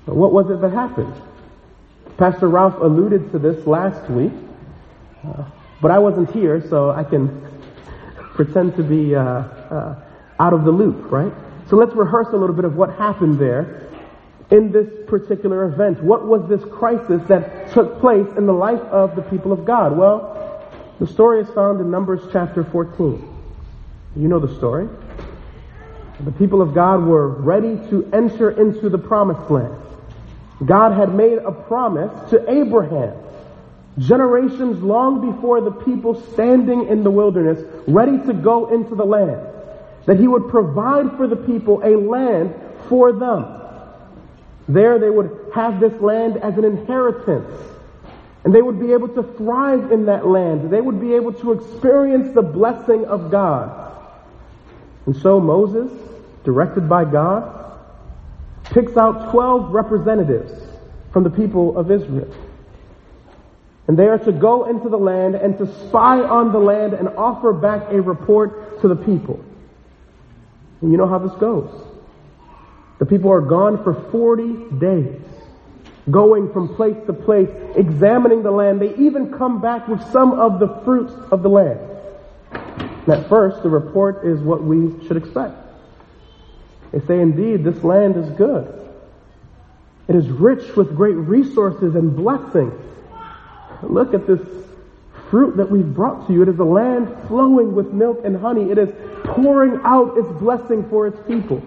What 0.05 0.33
was 0.33 0.49
it 0.49 0.59
that 0.61 0.71
happened? 0.71 1.13
Pastor 2.17 2.47
Ralph 2.47 2.81
alluded 2.81 3.31
to 3.31 3.37
this 3.37 3.67
last 3.67 4.09
week, 4.09 4.31
uh, 5.23 5.43
but 5.83 5.91
I 5.91 5.99
wasn't 5.99 6.31
here, 6.31 6.67
so 6.67 6.89
I 6.89 7.03
can 7.03 7.45
pretend 8.33 8.75
to 8.77 8.83
be 8.83 9.15
uh, 9.15 9.21
uh, 9.21 10.03
out 10.39 10.53
of 10.53 10.65
the 10.65 10.71
loop, 10.71 11.11
right? 11.11 11.31
So 11.69 11.75
let's 11.75 11.93
rehearse 11.93 12.29
a 12.33 12.37
little 12.37 12.55
bit 12.55 12.65
of 12.65 12.75
what 12.75 12.95
happened 12.95 13.37
there 13.37 13.87
in 14.49 14.71
this 14.71 14.87
particular 15.05 15.65
event. 15.65 16.01
What 16.01 16.25
was 16.25 16.49
this 16.49 16.63
crisis 16.73 17.21
that 17.27 17.71
took 17.71 17.99
place 17.99 18.27
in 18.35 18.47
the 18.47 18.53
life 18.53 18.81
of 18.81 19.15
the 19.15 19.21
people 19.21 19.51
of 19.51 19.63
God? 19.63 19.95
Well, 19.95 20.71
the 20.99 21.05
story 21.05 21.41
is 21.41 21.49
found 21.51 21.81
in 21.81 21.91
Numbers 21.91 22.21
chapter 22.31 22.63
14. 22.63 23.34
You 24.15 24.27
know 24.27 24.39
the 24.39 24.55
story. 24.57 24.87
The 26.21 26.31
people 26.31 26.61
of 26.61 26.73
God 26.73 27.03
were 27.03 27.27
ready 27.27 27.75
to 27.89 28.09
enter 28.13 28.49
into 28.49 28.89
the 28.89 28.97
promised 28.97 29.49
land. 29.51 29.75
God 30.65 30.93
had 30.93 31.13
made 31.13 31.37
a 31.39 31.51
promise 31.51 32.29
to 32.29 32.49
Abraham 32.49 33.13
generations 33.97 34.81
long 34.81 35.31
before 35.33 35.61
the 35.61 35.71
people 35.71 36.21
standing 36.33 36.87
in 36.87 37.03
the 37.03 37.11
wilderness, 37.11 37.63
ready 37.87 38.17
to 38.25 38.33
go 38.33 38.73
into 38.73 38.95
the 38.95 39.05
land, 39.05 39.41
that 40.05 40.19
he 40.19 40.27
would 40.27 40.49
provide 40.49 41.15
for 41.17 41.27
the 41.27 41.35
people 41.35 41.81
a 41.83 41.95
land 41.97 42.53
for 42.87 43.11
them. 43.11 43.45
There 44.67 44.99
they 44.99 45.09
would 45.09 45.51
have 45.53 45.79
this 45.79 45.93
land 46.01 46.37
as 46.37 46.57
an 46.57 46.65
inheritance. 46.65 47.51
And 48.43 48.53
they 48.53 48.61
would 48.61 48.79
be 48.79 48.93
able 48.93 49.09
to 49.09 49.23
thrive 49.23 49.91
in 49.91 50.05
that 50.05 50.25
land. 50.25 50.69
They 50.69 50.81
would 50.81 51.01
be 51.01 51.13
able 51.13 51.33
to 51.33 51.53
experience 51.53 52.33
the 52.33 52.43
blessing 52.43 53.05
of 53.05 53.31
God. 53.31 53.84
And 55.05 55.15
so 55.15 55.39
Moses, 55.39 55.91
directed 56.43 56.89
by 56.89 57.05
God, 57.05 57.79
picks 58.65 58.97
out 58.97 59.31
12 59.31 59.71
representatives 59.71 60.51
from 61.11 61.23
the 61.23 61.29
people 61.29 61.77
of 61.77 61.91
Israel. 61.91 62.33
And 63.87 63.97
they 63.97 64.07
are 64.07 64.17
to 64.17 64.31
go 64.31 64.65
into 64.65 64.89
the 64.89 64.97
land 64.97 65.35
and 65.35 65.57
to 65.59 65.67
spy 65.87 66.19
on 66.19 66.51
the 66.51 66.59
land 66.59 66.93
and 66.93 67.07
offer 67.09 67.53
back 67.53 67.91
a 67.91 68.01
report 68.01 68.81
to 68.81 68.87
the 68.87 68.95
people. 68.95 69.43
And 70.81 70.91
you 70.91 70.97
know 70.97 71.07
how 71.07 71.19
this 71.19 71.33
goes. 71.39 71.69
The 72.97 73.05
people 73.05 73.31
are 73.31 73.41
gone 73.41 73.83
for 73.83 73.93
40 74.11 74.77
days, 74.79 75.21
going 76.09 76.51
from 76.51 76.75
place 76.75 76.97
to 77.05 77.13
place, 77.13 77.49
examining 77.75 78.41
the 78.41 78.51
land. 78.51 78.81
They 78.81 78.95
even 78.95 79.33
come 79.37 79.61
back 79.61 79.87
with 79.87 80.01
some 80.11 80.33
of 80.33 80.59
the 80.59 80.67
fruits 80.83 81.13
of 81.31 81.43
the 81.43 81.49
land. 81.49 81.79
At 83.07 83.29
first, 83.29 83.61
the 83.61 83.69
report 83.69 84.25
is 84.25 84.39
what 84.39 84.63
we 84.63 85.05
should 85.07 85.17
expect. 85.17 85.55
They 86.91 86.99
say, 87.05 87.19
indeed, 87.19 87.63
this 87.63 87.83
land 87.83 88.15
is 88.17 88.29
good. 88.31 88.71
It 90.07 90.15
is 90.15 90.29
rich 90.29 90.75
with 90.75 90.95
great 90.95 91.15
resources 91.15 91.95
and 91.95 92.15
blessings. 92.15 92.73
Look 93.83 94.13
at 94.13 94.25
this 94.25 94.41
fruit 95.29 95.57
that 95.57 95.69
we've 95.69 95.93
brought 95.93 96.27
to 96.27 96.33
you. 96.33 96.41
It 96.41 96.49
is 96.49 96.59
a 96.59 96.63
land 96.63 97.13
flowing 97.27 97.75
with 97.75 97.91
milk 97.91 98.21
and 98.23 98.37
honey. 98.37 98.71
It 98.71 98.77
is 98.77 98.89
pouring 99.23 99.79
out 99.83 100.17
its 100.17 100.29
blessing 100.39 100.87
for 100.89 101.07
its 101.07 101.17
people. 101.27 101.61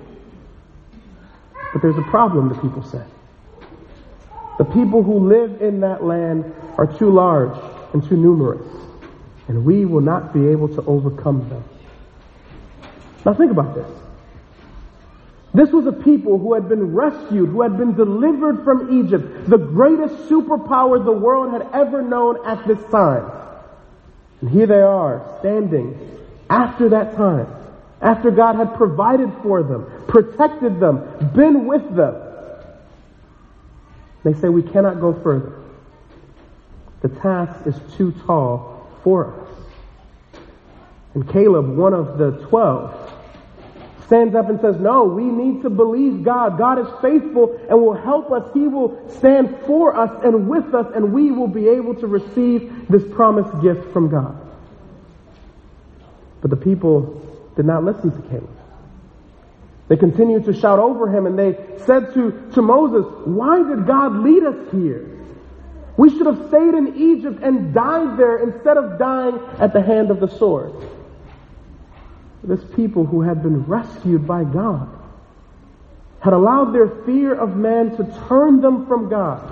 But 1.73 1.83
there's 1.83 1.99
a 1.99 2.03
problem, 2.03 2.49
the 2.49 2.55
people 2.55 2.83
say. 2.83 3.03
The 4.59 4.65
people 4.65 5.03
who 5.03 5.29
live 5.29 5.61
in 5.61 5.81
that 5.81 6.03
land 6.03 6.53
are 6.79 6.87
too 6.87 7.11
large 7.11 7.57
and 7.93 8.03
too 8.09 8.17
numerous, 8.17 8.67
and 9.49 9.65
we 9.65 9.87
will 9.87 10.03
not 10.03 10.33
be 10.33 10.49
able 10.49 10.69
to 10.69 10.83
overcome 10.85 11.49
them. 11.49 11.65
Now 13.25 13.35
think 13.35 13.51
about 13.51 13.75
this. 13.75 13.89
This 15.55 15.71
was 15.71 15.87
a 15.87 15.93
people 15.93 16.39
who 16.39 16.53
had 16.53 16.69
been 16.69 16.95
rescued, 16.95 17.49
who 17.49 17.63
had 17.63 17.79
been 17.79 17.95
delivered 17.95 18.63
from 18.63 19.05
Egypt, 19.05 19.49
the 19.49 19.57
greatest 19.57 20.15
superpower 20.29 21.03
the 21.03 21.13
world 21.13 21.53
had 21.53 21.67
ever 21.73 22.03
known 22.03 22.47
at 22.47 22.67
this 22.67 22.79
time. 22.91 23.31
And 24.41 24.51
here 24.51 24.67
they 24.67 24.81
are, 24.81 25.37
standing 25.41 25.99
after 26.51 26.91
that 26.91 27.17
time, 27.17 27.47
after 28.01 28.31
God 28.31 28.57
had 28.57 28.75
provided 28.77 29.33
for 29.43 29.63
them, 29.63 29.91
protected 30.07 30.79
them, 30.79 31.33
been 31.35 31.67
with 31.67 31.97
them. 31.97 32.15
They 34.23 34.35
say, 34.35 34.49
We 34.49 34.63
cannot 34.63 35.01
go 35.01 35.19
further. 35.23 35.55
The 37.01 37.09
task 37.09 37.67
is 37.67 37.75
too 37.97 38.13
tall 38.27 38.78
us. 39.17 39.49
And 41.15 41.29
Caleb, 41.31 41.69
one 41.77 41.95
of 41.95 42.19
the 42.19 42.47
twelve, 42.49 42.95
stands 44.07 44.35
up 44.35 44.49
and 44.49 44.61
says, 44.61 44.77
No, 44.79 45.05
we 45.05 45.25
need 45.25 45.63
to 45.63 45.71
believe 45.71 46.23
God. 46.23 46.59
God 46.59 46.79
is 46.79 46.87
faithful 47.01 47.59
and 47.69 47.81
will 47.81 47.95
help 47.95 48.31
us. 48.33 48.51
He 48.55 48.67
will 48.67 49.11
stand 49.19 49.57
for 49.67 49.97
us 49.97 50.25
and 50.25 50.49
with 50.49 50.75
us, 50.75 50.87
and 50.95 51.13
we 51.13 51.31
will 51.31 51.49
be 51.49 51.69
able 51.69 51.95
to 51.97 52.07
receive 52.07 52.89
this 52.89 53.03
promised 53.15 53.63
gift 53.63 53.93
from 53.93 54.11
God. 54.11 54.37
But 56.41 56.51
the 56.51 56.57
people 56.57 57.21
did 57.57 57.67
not 57.67 57.85
listen 57.85 58.11
to 58.11 58.29
Caleb. 58.29 58.51
They 59.89 59.97
continued 59.97 60.45
to 60.45 60.53
shout 60.53 60.79
over 60.79 61.09
him 61.09 61.27
and 61.27 61.39
they 61.39 61.57
said 61.87 62.13
to, 62.15 62.51
to 62.55 62.63
Moses, 62.63 63.05
Why 63.25 63.63
did 63.63 63.87
God 63.87 64.17
lead 64.17 64.45
us 64.45 64.71
here? 64.71 65.18
We 65.99 66.11
should 66.11 66.27
have 66.27 66.47
stayed 66.47 66.75
in 66.75 66.95
Egypt 66.97 67.43
and 67.43 67.75
died 67.75 68.17
there 68.17 68.39
instead 68.39 68.77
of 68.77 69.01
dying 69.01 69.37
at 69.59 69.73
the 69.73 69.83
hand 69.83 70.13
of 70.13 70.21
the 70.21 70.29
sword. 70.29 70.73
This 72.45 72.65
people 72.77 73.05
who 73.05 73.23
had 73.23 73.43
been 73.43 73.65
rescued 73.65 74.25
by 74.25 74.45
God 74.45 74.89
had 76.21 76.35
allowed 76.35 76.73
their 76.73 76.89
fear 77.05 77.35
of 77.35 77.57
man 77.57 77.97
to 77.97 78.05
turn 78.29 78.61
them 78.61 78.87
from 78.87 79.09
God 79.09 79.43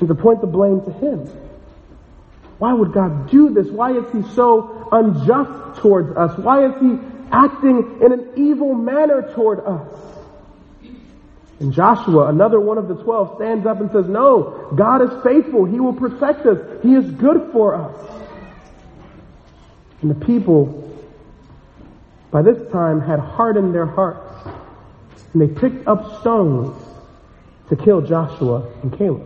and 0.00 0.08
to 0.08 0.14
point 0.14 0.40
the 0.40 0.46
blame 0.46 0.80
to 0.80 0.92
Him. 0.92 1.26
Why 2.56 2.72
would 2.72 2.94
God 2.94 3.30
do 3.30 3.50
this? 3.50 3.68
Why 3.68 3.92
is 3.92 4.10
He 4.10 4.22
so 4.34 4.88
unjust 4.90 5.82
towards 5.82 6.16
us? 6.16 6.38
Why 6.38 6.64
is 6.64 6.80
He 6.80 6.98
acting 7.30 8.00
in 8.02 8.10
an 8.10 8.30
evil 8.36 8.74
manner 8.74 9.30
toward 9.34 9.60
us? 9.60 10.13
And 11.60 11.72
Joshua, 11.72 12.26
another 12.26 12.58
one 12.58 12.78
of 12.78 12.88
the 12.88 12.96
twelve, 12.96 13.36
stands 13.36 13.66
up 13.66 13.80
and 13.80 13.90
says, 13.92 14.06
No, 14.06 14.72
God 14.74 15.02
is 15.02 15.22
faithful. 15.22 15.64
He 15.64 15.78
will 15.78 15.92
protect 15.92 16.46
us. 16.46 16.58
He 16.82 16.94
is 16.94 17.10
good 17.12 17.50
for 17.52 17.74
us. 17.74 17.96
And 20.02 20.10
the 20.10 20.26
people 20.26 20.80
by 22.30 22.42
this 22.42 22.70
time 22.72 23.00
had 23.00 23.20
hardened 23.20 23.72
their 23.72 23.86
hearts, 23.86 24.48
and 25.32 25.40
they 25.40 25.46
picked 25.46 25.86
up 25.86 26.20
stones 26.20 26.76
to 27.68 27.76
kill 27.76 28.00
Joshua 28.00 28.68
and 28.82 28.96
Caleb. 28.98 29.24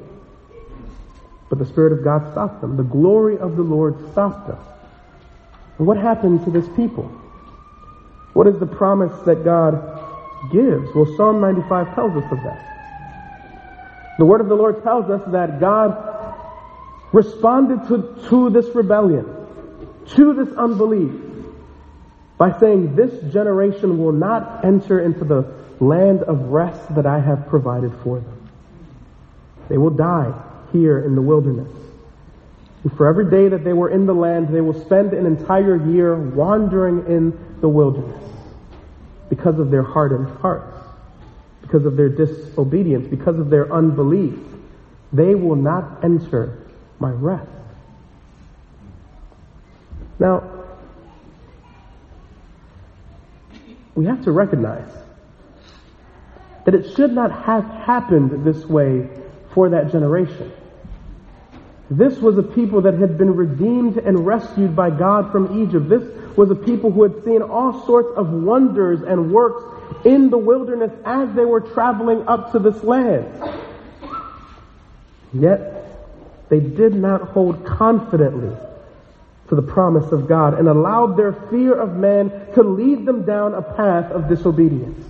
But 1.48 1.58
the 1.58 1.64
Spirit 1.64 1.94
of 1.94 2.04
God 2.04 2.30
stopped 2.32 2.60
them. 2.60 2.76
The 2.76 2.82
glory 2.82 3.38
of 3.38 3.56
the 3.56 3.62
Lord 3.62 3.96
stopped 4.12 4.48
them. 4.48 4.58
And 5.78 5.86
what 5.86 5.96
happened 5.96 6.44
to 6.44 6.50
this 6.50 6.68
people? 6.76 7.04
What 8.34 8.46
is 8.46 8.58
the 8.58 8.66
promise 8.66 9.18
that 9.24 9.42
God 9.42 9.97
gives? 10.50 10.94
Well, 10.94 11.06
Psalm 11.16 11.40
95 11.40 11.94
tells 11.94 12.22
us 12.22 12.32
of 12.32 12.42
that. 12.42 12.64
The 14.18 14.24
word 14.24 14.40
of 14.40 14.48
the 14.48 14.54
Lord 14.54 14.82
tells 14.82 15.10
us 15.10 15.22
that 15.32 15.60
God 15.60 16.04
responded 17.12 17.86
to, 17.88 18.28
to 18.28 18.50
this 18.50 18.74
rebellion, 18.74 19.24
to 20.16 20.34
this 20.34 20.54
unbelief, 20.56 21.12
by 22.36 22.58
saying, 22.58 22.96
This 22.96 23.32
generation 23.32 23.98
will 23.98 24.12
not 24.12 24.64
enter 24.64 25.00
into 25.00 25.24
the 25.24 25.54
land 25.80 26.22
of 26.22 26.48
rest 26.48 26.94
that 26.94 27.06
I 27.06 27.20
have 27.20 27.48
provided 27.48 27.92
for 28.02 28.20
them. 28.20 28.50
They 29.68 29.78
will 29.78 29.90
die 29.90 30.34
here 30.72 30.98
in 30.98 31.14
the 31.14 31.22
wilderness. 31.22 31.72
And 32.82 32.92
for 32.96 33.06
every 33.06 33.30
day 33.30 33.48
that 33.48 33.64
they 33.64 33.72
were 33.72 33.90
in 33.90 34.06
the 34.06 34.14
land, 34.14 34.48
they 34.48 34.60
will 34.60 34.80
spend 34.84 35.12
an 35.12 35.26
entire 35.26 35.76
year 35.90 36.16
wandering 36.16 37.06
in 37.06 37.56
the 37.60 37.68
wilderness 37.68 38.37
because 39.28 39.58
of 39.58 39.70
their 39.70 39.82
hardened 39.82 40.28
hearts, 40.38 40.76
because 41.62 41.84
of 41.84 41.96
their 41.96 42.08
disobedience, 42.08 43.06
because 43.08 43.38
of 43.38 43.50
their 43.50 43.72
unbelief. 43.72 44.38
They 45.12 45.34
will 45.34 45.56
not 45.56 46.04
enter 46.04 46.66
my 46.98 47.10
rest. 47.10 47.50
Now, 50.18 50.42
we 53.94 54.06
have 54.06 54.24
to 54.24 54.32
recognize 54.32 54.88
that 56.64 56.74
it 56.74 56.94
should 56.94 57.12
not 57.12 57.32
have 57.32 57.64
happened 57.64 58.44
this 58.44 58.64
way 58.66 59.08
for 59.54 59.70
that 59.70 59.90
generation. 59.90 60.52
This 61.90 62.18
was 62.18 62.36
a 62.36 62.42
people 62.42 62.82
that 62.82 62.94
had 62.94 63.16
been 63.16 63.34
redeemed 63.34 63.96
and 63.96 64.26
rescued 64.26 64.76
by 64.76 64.90
God 64.90 65.32
from 65.32 65.62
Egypt. 65.62 65.88
This 65.88 66.04
was 66.38 66.52
a 66.52 66.54
people 66.54 66.92
who 66.92 67.02
had 67.02 67.24
seen 67.24 67.42
all 67.42 67.84
sorts 67.84 68.16
of 68.16 68.30
wonders 68.30 69.02
and 69.02 69.32
works 69.32 69.60
in 70.06 70.30
the 70.30 70.38
wilderness 70.38 70.92
as 71.04 71.34
they 71.34 71.44
were 71.44 71.60
traveling 71.60 72.28
up 72.28 72.52
to 72.52 72.60
this 72.60 72.80
land. 72.84 73.26
Yet, 75.32 75.74
they 76.48 76.60
did 76.60 76.94
not 76.94 77.22
hold 77.22 77.66
confidently 77.66 78.56
to 79.48 79.54
the 79.56 79.62
promise 79.62 80.12
of 80.12 80.28
God 80.28 80.56
and 80.56 80.68
allowed 80.68 81.16
their 81.16 81.32
fear 81.32 81.74
of 81.74 81.96
man 81.96 82.30
to 82.54 82.62
lead 82.62 83.04
them 83.04 83.24
down 83.24 83.54
a 83.54 83.62
path 83.62 84.12
of 84.12 84.28
disobedience. 84.28 85.04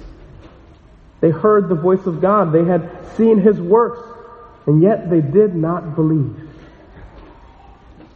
They 1.20 1.28
heard 1.28 1.68
the 1.68 1.74
voice 1.74 2.06
of 2.06 2.22
God. 2.22 2.52
They 2.52 2.64
had 2.64 2.88
seen 3.18 3.38
his 3.38 3.60
works, 3.60 4.00
and 4.66 4.80
yet 4.80 5.10
they 5.10 5.20
did 5.20 5.54
not 5.54 5.94
believe. 5.94 6.48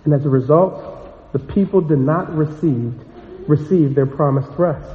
And 0.06 0.14
as 0.14 0.24
a 0.24 0.30
result, 0.30 0.91
the 1.32 1.38
people 1.38 1.80
did 1.80 1.98
not 1.98 2.34
receive, 2.34 2.94
receive 3.48 3.94
their 3.94 4.06
promised 4.06 4.50
rest. 4.58 4.88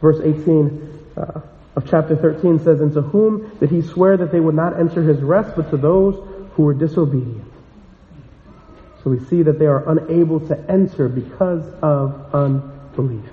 Verse 0.00 0.20
18 0.22 1.12
uh, 1.16 1.40
of 1.76 1.88
chapter 1.88 2.16
13 2.16 2.58
says, 2.58 2.80
And 2.80 2.92
to 2.94 3.02
whom 3.02 3.56
did 3.58 3.70
he 3.70 3.82
swear 3.82 4.16
that 4.16 4.32
they 4.32 4.40
would 4.40 4.54
not 4.54 4.78
enter 4.78 5.02
his 5.02 5.20
rest, 5.20 5.56
but 5.56 5.70
to 5.70 5.76
those 5.76 6.16
who 6.54 6.64
were 6.64 6.74
disobedient? 6.74 7.50
So 9.02 9.10
we 9.10 9.18
see 9.26 9.42
that 9.42 9.58
they 9.58 9.66
are 9.66 9.88
unable 9.88 10.40
to 10.48 10.70
enter 10.70 11.08
because 11.08 11.66
of 11.82 12.34
unbelief. 12.34 13.30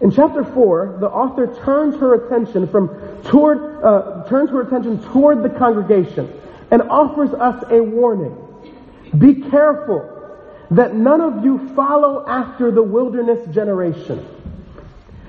In 0.00 0.10
chapter 0.10 0.44
4, 0.44 0.98
the 1.00 1.08
author 1.08 1.54
turns 1.62 1.96
her 1.96 2.14
attention 2.14 2.68
from 2.68 2.88
toward, 3.24 3.84
uh, 3.84 4.24
turns 4.28 4.50
her 4.50 4.62
attention 4.62 5.02
toward 5.12 5.42
the 5.42 5.50
congregation 5.50 6.32
and 6.70 6.82
offers 6.82 7.34
us 7.34 7.62
a 7.70 7.82
warning. 7.82 8.36
Be 9.16 9.34
careful 9.34 10.16
that 10.70 10.94
none 10.94 11.20
of 11.20 11.44
you 11.44 11.68
follow 11.74 12.26
after 12.26 12.70
the 12.70 12.82
wilderness 12.82 13.52
generation. 13.52 14.26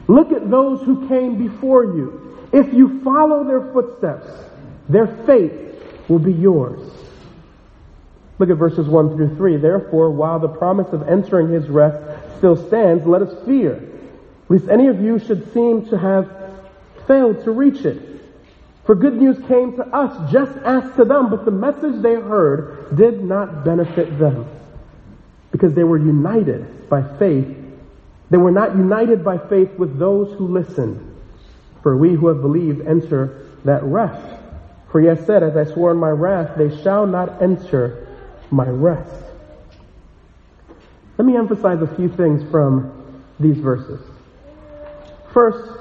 Look 0.08 0.32
at 0.32 0.50
those 0.50 0.82
who 0.82 1.08
came 1.08 1.38
before 1.38 1.84
you. 1.84 2.48
If 2.52 2.74
you 2.74 3.02
follow 3.02 3.44
their 3.44 3.72
footsteps, 3.72 4.28
their 4.90 5.08
fate 5.26 5.54
will 6.10 6.20
be 6.20 6.34
yours. 6.34 6.82
Look 8.38 8.50
at 8.50 8.58
verses 8.58 8.88
1 8.88 9.16
through 9.16 9.36
3. 9.36 9.58
Therefore, 9.58 10.10
while 10.10 10.40
the 10.40 10.50
promise 10.50 10.92
of 10.94 11.08
entering 11.08 11.50
his 11.50 11.70
rest 11.70 12.02
still 12.38 12.56
stands, 12.56 13.06
let 13.06 13.22
us 13.22 13.46
fear, 13.46 13.82
lest 14.50 14.68
any 14.68 14.88
of 14.88 15.02
you 15.02 15.20
should 15.20 15.54
seem 15.54 15.86
to 15.88 15.98
have 15.98 16.30
failed 17.08 17.44
to 17.44 17.52
reach 17.52 17.86
it. 17.86 18.11
For 18.86 18.96
good 18.96 19.16
news 19.16 19.38
came 19.48 19.76
to 19.78 19.86
us 19.88 20.32
just 20.32 20.58
as 20.60 20.84
to 20.96 21.06
them, 21.06 21.30
but 21.30 21.46
the 21.46 21.52
message 21.52 22.02
they 22.02 22.16
heard 22.16 22.96
did 22.96 23.24
not 23.24 23.64
benefit 23.64 24.18
them, 24.20 24.48
because 25.52 25.74
they 25.74 25.84
were 25.84 25.98
united 25.98 26.90
by 26.90 27.04
faith 27.18 27.58
They 28.32 28.38
were 28.38 28.52
not 28.52 28.78
united 28.78 29.24
by 29.26 29.38
faith 29.38 29.78
with 29.78 30.00
those 30.00 30.34
who 30.38 30.48
listened. 30.48 31.06
For 31.84 31.98
we 31.98 32.14
who 32.14 32.28
have 32.28 32.42
believed 32.42 32.88
enter 32.88 33.46
that 33.66 33.84
rest. 33.84 34.26
For 34.92 35.02
he 35.02 35.08
has 35.08 35.26
said, 35.26 35.44
As 35.44 35.58
I 35.58 35.66
swore 35.72 35.92
in 35.92 35.98
my 35.98 36.10
wrath, 36.10 36.58
they 36.58 36.82
shall 36.82 37.06
not 37.06 37.42
enter 37.42 38.08
my 38.50 38.68
rest. 38.68 39.14
Let 41.18 41.26
me 41.26 41.36
emphasize 41.36 41.82
a 41.82 41.96
few 41.96 42.08
things 42.10 42.50
from 42.50 43.24
these 43.40 43.58
verses. 43.58 44.00
First, 45.34 45.81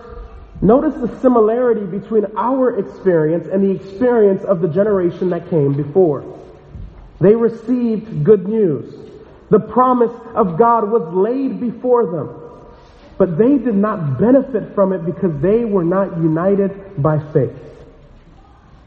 notice 0.62 0.94
the 0.94 1.20
similarity 1.20 1.84
between 1.84 2.26
our 2.36 2.78
experience 2.78 3.48
and 3.48 3.64
the 3.64 3.70
experience 3.70 4.42
of 4.44 4.60
the 4.60 4.68
generation 4.68 5.30
that 5.30 5.50
came 5.50 5.74
before. 5.74 6.24
They 7.20 7.34
received 7.34 8.24
good 8.24 8.48
news. 8.48 8.94
The 9.50 9.60
promise 9.60 10.12
of 10.34 10.56
God 10.56 10.90
was 10.90 11.12
laid 11.12 11.60
before 11.60 12.06
them. 12.06 12.36
But 13.18 13.36
they 13.36 13.58
did 13.58 13.74
not 13.74 14.18
benefit 14.18 14.74
from 14.74 14.92
it 14.94 15.04
because 15.04 15.38
they 15.42 15.64
were 15.64 15.84
not 15.84 16.16
united 16.16 17.02
by 17.02 17.18
faith. 17.32 17.52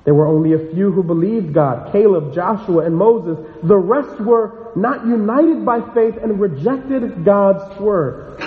There 0.05 0.13
were 0.13 0.27
only 0.27 0.53
a 0.53 0.73
few 0.73 0.91
who 0.91 1.03
believed 1.03 1.53
God 1.53 1.91
Caleb, 1.91 2.33
Joshua, 2.33 2.85
and 2.85 2.95
Moses. 2.95 3.37
The 3.63 3.77
rest 3.77 4.19
were 4.19 4.71
not 4.75 5.05
united 5.05 5.63
by 5.63 5.81
faith 5.93 6.17
and 6.17 6.39
rejected 6.39 7.23
God's 7.23 7.79
word. 7.79 8.41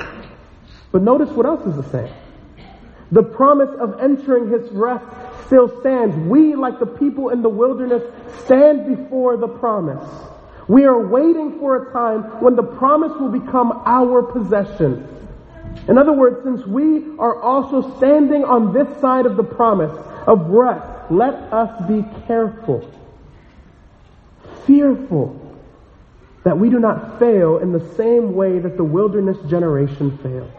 But 0.90 1.02
notice 1.02 1.30
what 1.30 1.46
else 1.46 1.64
is 1.66 1.76
the 1.76 1.88
same. 1.90 2.12
The 3.12 3.22
promise 3.22 3.70
of 3.78 4.00
entering 4.00 4.50
his 4.50 4.70
rest 4.72 5.04
still 5.46 5.80
stands. 5.80 6.16
We, 6.16 6.56
like 6.56 6.80
the 6.80 6.86
people 6.86 7.28
in 7.30 7.42
the 7.42 7.48
wilderness, 7.48 8.02
stand 8.44 8.96
before 8.96 9.36
the 9.36 9.48
promise. 9.48 10.08
We 10.68 10.84
are 10.84 11.06
waiting 11.06 11.60
for 11.60 11.76
a 11.76 11.92
time 11.92 12.42
when 12.42 12.56
the 12.56 12.64
promise 12.64 13.12
will 13.20 13.28
become 13.28 13.82
our 13.86 14.22
possession. 14.22 15.06
In 15.88 15.98
other 15.98 16.12
words, 16.12 16.42
since 16.42 16.66
we 16.66 17.16
are 17.18 17.40
also 17.40 17.96
standing 17.98 18.44
on 18.44 18.72
this 18.72 18.88
side 19.00 19.26
of 19.26 19.36
the 19.36 19.44
promise 19.44 19.96
of 20.26 20.46
rest, 20.48 20.90
let 21.10 21.34
us 21.52 21.86
be 21.86 22.04
careful, 22.26 22.90
fearful, 24.66 25.40
that 26.42 26.58
we 26.58 26.70
do 26.70 26.80
not 26.80 27.20
fail 27.20 27.58
in 27.58 27.70
the 27.70 27.94
same 27.94 28.34
way 28.34 28.58
that 28.58 28.76
the 28.76 28.84
wilderness 28.84 29.36
generation 29.48 30.18
failed. 30.18 30.50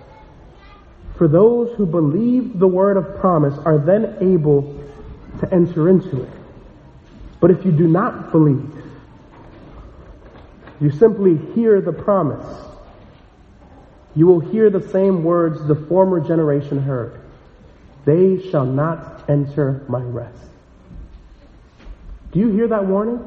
For 1.18 1.28
those 1.28 1.76
who 1.76 1.86
believe 1.86 2.60
the 2.60 2.68
word 2.68 2.98
of 2.98 3.20
promise 3.20 3.58
are 3.66 3.78
then 3.78 4.18
able 4.22 4.84
to 5.40 5.54
enter 5.54 5.90
into 5.90 6.24
it. 6.24 6.30
But 7.40 7.52
if 7.52 7.66
you 7.66 7.72
do 7.72 7.88
not 7.88 8.32
believe, 8.32 8.74
you 10.80 10.92
simply 10.92 11.38
hear 11.54 11.82
the 11.82 11.94
promise 11.94 12.46
you 14.18 14.26
will 14.26 14.40
hear 14.40 14.72
the 14.72 14.82
same 14.90 15.24
words 15.24 15.64
the 15.68 15.76
former 15.76 16.20
generation 16.20 16.82
heard. 16.82 17.22
They 18.04 18.50
shall 18.50 18.66
not 18.66 19.30
enter 19.30 19.86
my 19.88 20.02
rest. 20.02 20.42
Do 22.32 22.40
you 22.40 22.50
hear 22.50 22.68
that 22.68 22.84
warning? 22.88 23.20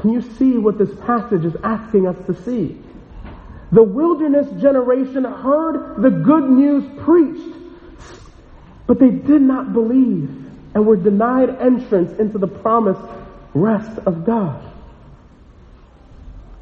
Can 0.00 0.12
you 0.12 0.20
see 0.20 0.58
what 0.58 0.76
this 0.76 0.90
passage 1.06 1.46
is 1.46 1.56
asking 1.64 2.08
us 2.08 2.16
to 2.26 2.34
see? 2.42 2.78
The 3.72 3.82
wilderness 3.82 4.48
generation 4.60 5.24
heard 5.24 6.02
the 6.02 6.10
good 6.10 6.50
news 6.50 6.84
preached, 7.04 7.56
but 8.86 8.98
they 8.98 9.10
did 9.10 9.42
not 9.42 9.72
believe 9.72 10.28
and 10.74 10.86
were 10.86 10.96
denied 10.96 11.50
entrance 11.60 12.18
into 12.18 12.38
the 12.38 12.48
promised 12.48 13.00
rest 13.54 13.98
of 14.06 14.24
God. 14.24 14.64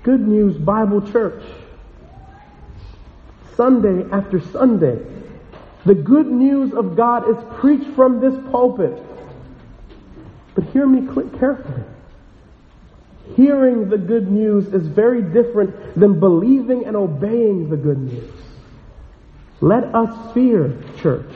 Good 0.02 0.26
News 0.26 0.56
Bible 0.56 1.02
Church 1.10 1.42
Sunday 3.56 4.08
after 4.12 4.40
Sunday. 4.40 5.04
The 5.84 5.94
good 5.94 6.26
news 6.26 6.72
of 6.74 6.96
God 6.96 7.28
is 7.28 7.36
preached 7.58 7.90
from 7.94 8.20
this 8.20 8.34
pulpit. 8.50 9.02
But 10.54 10.64
hear 10.64 10.86
me 10.86 11.06
carefully. 11.38 11.84
Hearing 13.36 13.88
the 13.88 13.98
good 13.98 14.30
news 14.30 14.66
is 14.68 14.86
very 14.86 15.22
different 15.22 15.98
than 15.98 16.18
believing 16.18 16.86
and 16.86 16.96
obeying 16.96 17.70
the 17.70 17.76
good 17.76 17.98
news. 17.98 18.30
Let 19.60 19.84
us 19.94 20.34
fear, 20.34 20.76
church. 21.00 21.30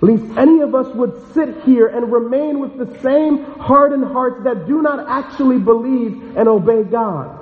Least 0.00 0.24
any 0.36 0.60
of 0.60 0.74
us 0.74 0.92
would 0.94 1.32
sit 1.32 1.62
here 1.62 1.86
and 1.86 2.12
remain 2.12 2.58
with 2.58 2.76
the 2.76 3.00
same 3.02 3.44
hardened 3.60 4.04
hearts 4.04 4.42
that 4.44 4.66
do 4.66 4.82
not 4.82 5.08
actually 5.08 5.58
believe 5.58 6.36
and 6.36 6.48
obey 6.48 6.82
God. 6.82 7.38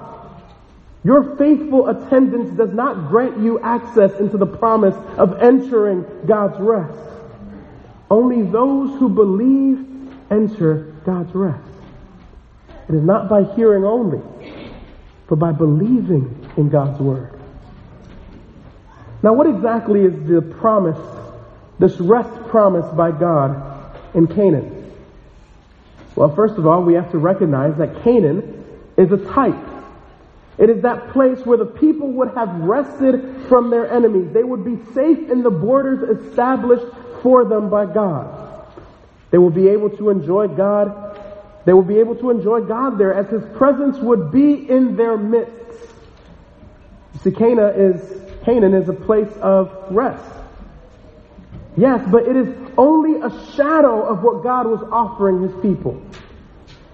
Your 1.02 1.36
faithful 1.36 1.88
attendance 1.88 2.54
does 2.58 2.74
not 2.74 3.08
grant 3.08 3.38
you 3.38 3.58
access 3.60 4.12
into 4.20 4.36
the 4.36 4.46
promise 4.46 4.94
of 5.16 5.40
entering 5.40 6.04
God's 6.26 6.60
rest. 6.60 6.98
Only 8.10 8.42
those 8.42 8.98
who 8.98 9.08
believe 9.08 9.86
enter 10.30 10.92
God's 11.06 11.34
rest. 11.34 11.69
It 12.90 12.96
is 12.96 13.02
not 13.02 13.28
by 13.30 13.44
hearing 13.54 13.84
only, 13.84 14.20
but 15.28 15.36
by 15.36 15.52
believing 15.52 16.50
in 16.58 16.68
God's 16.68 17.00
word. 17.00 17.40
Now, 19.22 19.32
what 19.32 19.46
exactly 19.46 20.00
is 20.02 20.12
the 20.28 20.42
promise, 20.42 20.98
this 21.78 21.98
rest 22.00 22.48
promised 22.48 22.94
by 22.96 23.12
God 23.12 23.96
in 24.14 24.26
Canaan? 24.26 24.92
Well, 26.16 26.34
first 26.34 26.56
of 26.56 26.66
all, 26.66 26.82
we 26.82 26.94
have 26.94 27.10
to 27.12 27.18
recognize 27.18 27.78
that 27.78 28.02
Canaan 28.02 28.64
is 28.98 29.10
a 29.12 29.18
type 29.32 29.70
it 30.60 30.68
is 30.68 30.82
that 30.82 31.08
place 31.12 31.38
where 31.46 31.56
the 31.56 31.64
people 31.64 32.12
would 32.12 32.34
have 32.34 32.54
rested 32.60 33.46
from 33.48 33.70
their 33.70 33.90
enemies. 33.90 34.30
They 34.34 34.44
would 34.44 34.62
be 34.62 34.76
safe 34.92 35.30
in 35.30 35.42
the 35.42 35.50
borders 35.50 36.20
established 36.20 36.84
for 37.22 37.46
them 37.46 37.70
by 37.70 37.86
God. 37.86 38.66
They 39.30 39.38
will 39.38 39.50
be 39.50 39.68
able 39.68 39.88
to 39.96 40.10
enjoy 40.10 40.48
God. 40.48 41.09
They 41.64 41.72
will 41.72 41.82
be 41.82 41.98
able 41.98 42.16
to 42.16 42.30
enjoy 42.30 42.62
God 42.62 42.98
there 42.98 43.14
as 43.14 43.28
His 43.28 43.42
presence 43.56 43.98
would 43.98 44.32
be 44.32 44.68
in 44.68 44.96
their 44.96 45.16
midst. 45.16 45.52
See, 47.22 47.30
Canaan 47.30 47.74
is, 47.74 48.22
Canaan 48.44 48.74
is 48.74 48.88
a 48.88 48.94
place 48.94 49.30
of 49.42 49.70
rest. 49.90 50.24
Yes, 51.76 52.06
but 52.10 52.26
it 52.26 52.36
is 52.36 52.48
only 52.78 53.20
a 53.20 53.30
shadow 53.54 54.02
of 54.02 54.22
what 54.22 54.42
God 54.42 54.66
was 54.66 54.82
offering 54.90 55.42
His 55.42 55.62
people. 55.62 56.00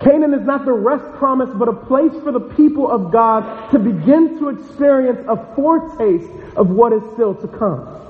Canaan 0.01 0.35
is 0.35 0.45
not 0.45 0.65
the 0.65 0.73
rest 0.73 1.05
promise, 1.15 1.49
but 1.55 1.69
a 1.69 1.73
place 1.73 2.13
for 2.23 2.31
the 2.31 2.41
people 2.41 2.91
of 2.91 3.11
God 3.11 3.71
to 3.71 3.79
begin 3.79 4.39
to 4.39 4.51
experience 4.51 5.25
a 5.29 5.55
foretaste 5.55 6.31
of 6.57 6.71
what 6.71 6.93
is 6.93 7.03
still 7.15 7.35
to 7.35 7.49
come. 7.49 8.06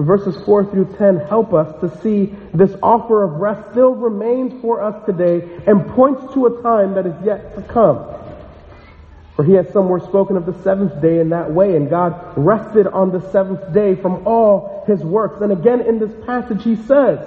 Verses 0.00 0.34
4 0.44 0.64
through 0.64 0.96
10 0.96 1.18
help 1.18 1.52
us 1.52 1.78
to 1.82 2.00
see 2.00 2.34
this 2.54 2.74
offer 2.82 3.22
of 3.22 3.32
rest 3.32 3.70
still 3.72 3.94
remains 3.94 4.58
for 4.62 4.82
us 4.82 5.04
today 5.04 5.46
and 5.66 5.86
points 5.90 6.32
to 6.32 6.46
a 6.46 6.62
time 6.62 6.94
that 6.94 7.06
is 7.06 7.14
yet 7.22 7.54
to 7.54 7.62
come. 7.62 8.06
For 9.36 9.44
he 9.44 9.52
has 9.54 9.70
somewhere 9.72 10.00
spoken 10.00 10.38
of 10.38 10.46
the 10.46 10.58
seventh 10.62 11.02
day 11.02 11.20
in 11.20 11.28
that 11.30 11.50
way, 11.50 11.76
and 11.76 11.90
God 11.90 12.32
rested 12.36 12.86
on 12.86 13.12
the 13.12 13.20
seventh 13.30 13.74
day 13.74 13.94
from 13.94 14.26
all 14.26 14.84
his 14.86 15.00
works. 15.00 15.42
And 15.42 15.52
again 15.52 15.82
in 15.82 15.98
this 15.98 16.12
passage 16.24 16.64
he 16.64 16.76
says, 16.76 17.18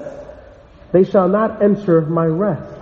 They 0.91 1.03
shall 1.03 1.27
not 1.27 1.61
enter 1.61 2.01
my 2.01 2.25
rest. 2.25 2.73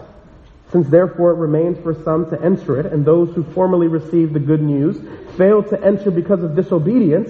Since 0.72 0.88
therefore 0.88 1.32
it 1.32 1.36
remains 1.36 1.78
for 1.84 1.94
some 2.06 2.30
to 2.30 2.42
enter 2.42 2.80
it, 2.80 2.86
and 2.86 3.04
those 3.04 3.36
who 3.36 3.44
formerly 3.44 3.90
received 3.90 4.34
the 4.34 4.40
good 4.40 4.62
news 4.62 4.98
failed 5.36 5.68
to 5.70 5.84
enter 5.84 6.12
because 6.12 6.44
of 6.44 6.56
disobedience, 6.56 7.30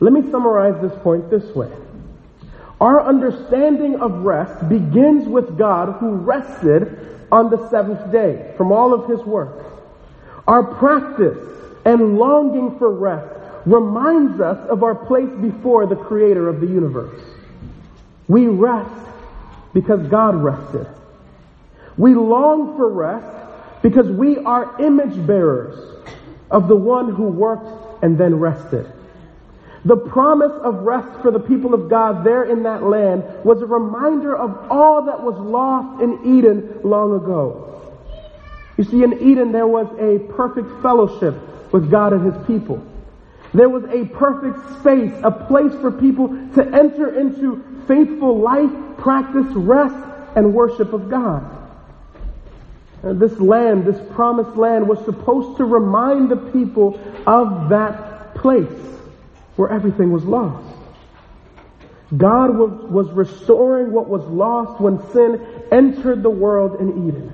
Let 0.00 0.12
me 0.12 0.30
summarize 0.30 0.80
this 0.82 0.96
point 1.02 1.30
this 1.30 1.44
way. 1.54 1.72
Our 2.80 3.02
understanding 3.02 4.00
of 4.00 4.24
rest 4.24 4.68
begins 4.68 5.26
with 5.26 5.56
God 5.56 5.96
who 5.98 6.10
rested 6.10 7.26
on 7.32 7.50
the 7.50 7.68
seventh 7.70 8.12
day 8.12 8.52
from 8.56 8.72
all 8.72 8.92
of 8.92 9.08
his 9.08 9.20
work. 9.20 9.64
Our 10.46 10.62
practice 10.62 11.38
and 11.84 12.18
longing 12.18 12.78
for 12.78 12.90
rest 12.90 13.34
reminds 13.64 14.40
us 14.40 14.58
of 14.68 14.82
our 14.82 14.94
place 14.94 15.30
before 15.40 15.86
the 15.86 15.96
creator 15.96 16.48
of 16.48 16.60
the 16.60 16.66
universe. 16.66 17.20
We 18.28 18.46
rest 18.46 18.90
because 19.72 20.06
God 20.08 20.34
rested. 20.36 20.86
We 21.96 22.14
long 22.14 22.76
for 22.76 22.90
rest 22.90 23.82
because 23.82 24.08
we 24.08 24.38
are 24.38 24.80
image 24.80 25.26
bearers. 25.26 25.96
of 26.50 26.68
the 26.68 26.76
one 26.76 27.12
who 27.14 27.24
worked 27.24 28.04
and 28.04 28.18
then 28.18 28.36
rested. 28.38 28.90
The 29.86 29.96
promise 29.96 30.50
of 30.64 30.82
rest 30.82 31.22
for 31.22 31.30
the 31.30 31.38
people 31.38 31.72
of 31.72 31.88
God 31.88 32.24
there 32.24 32.42
in 32.42 32.64
that 32.64 32.82
land 32.82 33.22
was 33.44 33.62
a 33.62 33.66
reminder 33.66 34.36
of 34.36 34.68
all 34.68 35.02
that 35.02 35.22
was 35.22 35.38
lost 35.38 36.02
in 36.02 36.38
Eden 36.38 36.80
long 36.82 37.14
ago. 37.14 37.94
You 38.76 38.82
see, 38.82 39.04
in 39.04 39.12
Eden 39.22 39.52
there 39.52 39.68
was 39.68 39.86
a 40.00 40.18
perfect 40.32 40.82
fellowship 40.82 41.36
with 41.72 41.88
God 41.88 42.12
and 42.14 42.34
His 42.34 42.46
people. 42.48 42.84
There 43.54 43.68
was 43.68 43.84
a 43.84 44.06
perfect 44.06 44.80
space, 44.80 45.12
a 45.22 45.30
place 45.30 45.72
for 45.80 45.92
people 45.92 46.30
to 46.56 46.62
enter 46.64 47.20
into 47.20 47.62
faithful 47.86 48.40
life, 48.40 48.72
practice, 48.98 49.46
rest, 49.54 49.94
and 50.34 50.52
worship 50.52 50.94
of 50.94 51.08
God. 51.08 51.48
And 53.04 53.20
this 53.20 53.38
land, 53.38 53.84
this 53.84 54.00
promised 54.14 54.56
land, 54.56 54.88
was 54.88 54.98
supposed 55.04 55.58
to 55.58 55.64
remind 55.64 56.28
the 56.28 56.36
people 56.50 56.98
of 57.24 57.68
that 57.68 58.34
place 58.34 58.95
where 59.56 59.70
everything 59.70 60.12
was 60.12 60.24
lost. 60.24 60.66
God 62.16 62.56
was, 62.56 62.90
was 62.90 63.10
restoring 63.12 63.90
what 63.90 64.08
was 64.08 64.24
lost 64.26 64.80
when 64.80 65.00
sin 65.12 65.44
entered 65.72 66.22
the 66.22 66.30
world 66.30 66.80
in 66.80 67.08
Eden. 67.08 67.32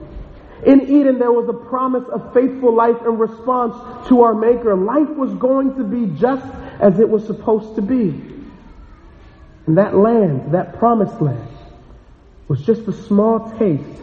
In 0.65 0.81
Eden, 0.83 1.19
there 1.19 1.33
was 1.33 1.49
a 1.49 1.69
promise 1.69 2.09
of 2.09 2.33
faithful 2.33 2.75
life 2.75 2.97
in 3.05 3.19
response 3.19 4.09
to 4.09 4.23
our 4.23 4.35
Maker. 4.35 4.75
Life 4.77 5.11
was 5.11 5.35
going 5.35 5.75
to 5.77 5.85
be 5.85 6.19
just 6.19 6.47
as 6.81 7.01
it 7.01 7.09
was 7.09 7.27
supposed 7.27 7.75
to 7.75 7.83
be. 7.83 8.33
And 9.67 9.77
that 9.77 9.97
land, 9.97 10.53
that 10.55 10.79
promised 10.79 11.21
land, 11.21 11.49
was 12.49 12.63
just 12.63 12.87
a 12.89 12.93
small 12.93 13.51
taste 13.59 14.01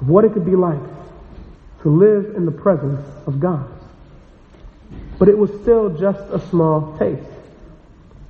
of 0.00 0.08
what 0.08 0.24
it 0.24 0.32
could 0.32 0.44
be 0.44 0.56
like 0.56 0.80
to 1.82 1.88
live 1.88 2.34
in 2.36 2.44
the 2.44 2.52
presence 2.52 3.06
of 3.26 3.40
God. 3.40 3.79
But 5.20 5.28
it 5.28 5.38
was 5.38 5.50
still 5.62 5.90
just 5.90 6.18
a 6.32 6.40
small 6.48 6.96
taste. 6.98 7.22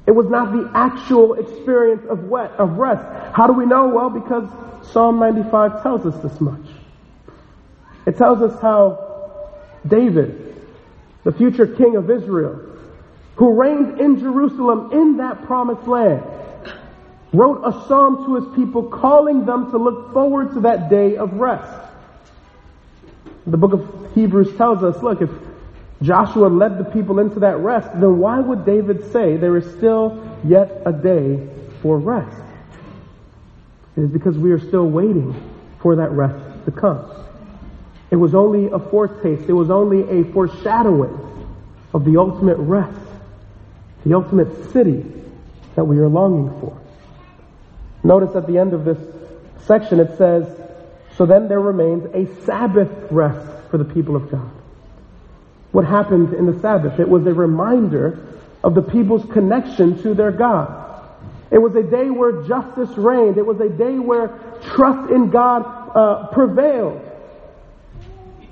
It 0.06 0.10
was 0.10 0.28
not 0.28 0.52
the 0.52 0.68
actual 0.74 1.34
experience 1.34 2.04
of, 2.10 2.24
wet, 2.24 2.50
of 2.58 2.78
rest. 2.78 3.04
How 3.32 3.46
do 3.46 3.52
we 3.52 3.64
know? 3.64 3.86
Well, 3.86 4.10
because 4.10 4.48
Psalm 4.92 5.20
95 5.20 5.84
tells 5.84 6.04
us 6.04 6.20
this 6.20 6.40
much. 6.40 6.66
It 8.06 8.16
tells 8.18 8.42
us 8.42 8.60
how 8.60 9.52
David, 9.86 10.56
the 11.22 11.30
future 11.30 11.66
king 11.68 11.94
of 11.94 12.10
Israel, 12.10 12.60
who 13.36 13.52
reigned 13.52 14.00
in 14.00 14.18
Jerusalem 14.18 14.90
in 14.92 15.18
that 15.18 15.44
promised 15.44 15.86
land, 15.86 16.24
wrote 17.32 17.62
a 17.64 17.70
psalm 17.86 18.26
to 18.26 18.34
his 18.34 18.56
people 18.56 18.88
calling 18.88 19.46
them 19.46 19.70
to 19.70 19.78
look 19.78 20.12
forward 20.12 20.54
to 20.54 20.60
that 20.62 20.90
day 20.90 21.16
of 21.16 21.34
rest. 21.34 21.72
The 23.46 23.56
book 23.56 23.74
of 23.74 24.12
Hebrews 24.16 24.56
tells 24.56 24.82
us, 24.82 25.00
look, 25.04 25.22
if 25.22 25.30
Joshua 26.02 26.46
led 26.46 26.78
the 26.78 26.84
people 26.84 27.18
into 27.18 27.40
that 27.40 27.58
rest, 27.58 27.88
then 27.92 28.18
why 28.18 28.40
would 28.40 28.64
David 28.64 29.12
say 29.12 29.36
there 29.36 29.56
is 29.56 29.70
still 29.76 30.38
yet 30.44 30.82
a 30.86 30.92
day 30.92 31.46
for 31.82 31.98
rest? 31.98 32.42
It 33.96 34.02
is 34.02 34.10
because 34.10 34.38
we 34.38 34.52
are 34.52 34.58
still 34.58 34.86
waiting 34.86 35.34
for 35.80 35.96
that 35.96 36.10
rest 36.12 36.64
to 36.64 36.70
come. 36.70 37.04
It 38.10 38.16
was 38.16 38.34
only 38.34 38.66
a 38.66 38.78
foretaste, 38.78 39.48
it 39.48 39.52
was 39.52 39.70
only 39.70 40.20
a 40.20 40.24
foreshadowing 40.32 41.18
of 41.92 42.04
the 42.04 42.16
ultimate 42.16 42.56
rest, 42.56 42.98
the 44.04 44.14
ultimate 44.14 44.72
city 44.72 45.04
that 45.74 45.84
we 45.84 45.98
are 45.98 46.08
longing 46.08 46.48
for. 46.60 46.80
Notice 48.02 48.34
at 48.34 48.46
the 48.46 48.56
end 48.56 48.72
of 48.72 48.84
this 48.84 48.98
section 49.66 50.00
it 50.00 50.16
says, 50.16 50.46
So 51.16 51.26
then 51.26 51.48
there 51.48 51.60
remains 51.60 52.06
a 52.14 52.42
Sabbath 52.44 52.90
rest 53.10 53.68
for 53.70 53.76
the 53.76 53.84
people 53.84 54.16
of 54.16 54.30
God. 54.30 54.50
What 55.72 55.84
happened 55.84 56.34
in 56.34 56.46
the 56.46 56.58
Sabbath? 56.60 56.98
It 56.98 57.08
was 57.08 57.26
a 57.26 57.34
reminder 57.34 58.26
of 58.62 58.74
the 58.74 58.82
people's 58.82 59.24
connection 59.32 60.02
to 60.02 60.14
their 60.14 60.32
God. 60.32 60.76
It 61.50 61.58
was 61.58 61.74
a 61.74 61.82
day 61.82 62.10
where 62.10 62.42
justice 62.42 62.90
reigned. 62.96 63.38
It 63.38 63.46
was 63.46 63.60
a 63.60 63.68
day 63.68 63.98
where 63.98 64.28
trust 64.62 65.10
in 65.10 65.30
God 65.30 65.62
uh, 65.94 66.28
prevailed. 66.28 67.06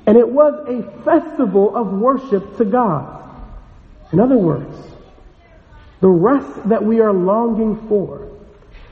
And 0.06 0.16
it 0.16 0.28
was 0.28 0.54
a 0.66 1.04
festival 1.04 1.76
of 1.76 1.92
worship 1.92 2.56
to 2.56 2.64
God. 2.64 3.14
In 4.12 4.20
other 4.20 4.38
words, 4.38 4.74
the 6.00 6.08
rest 6.08 6.68
that 6.68 6.82
we 6.82 7.00
are 7.00 7.12
longing 7.12 7.88
for, 7.88 8.28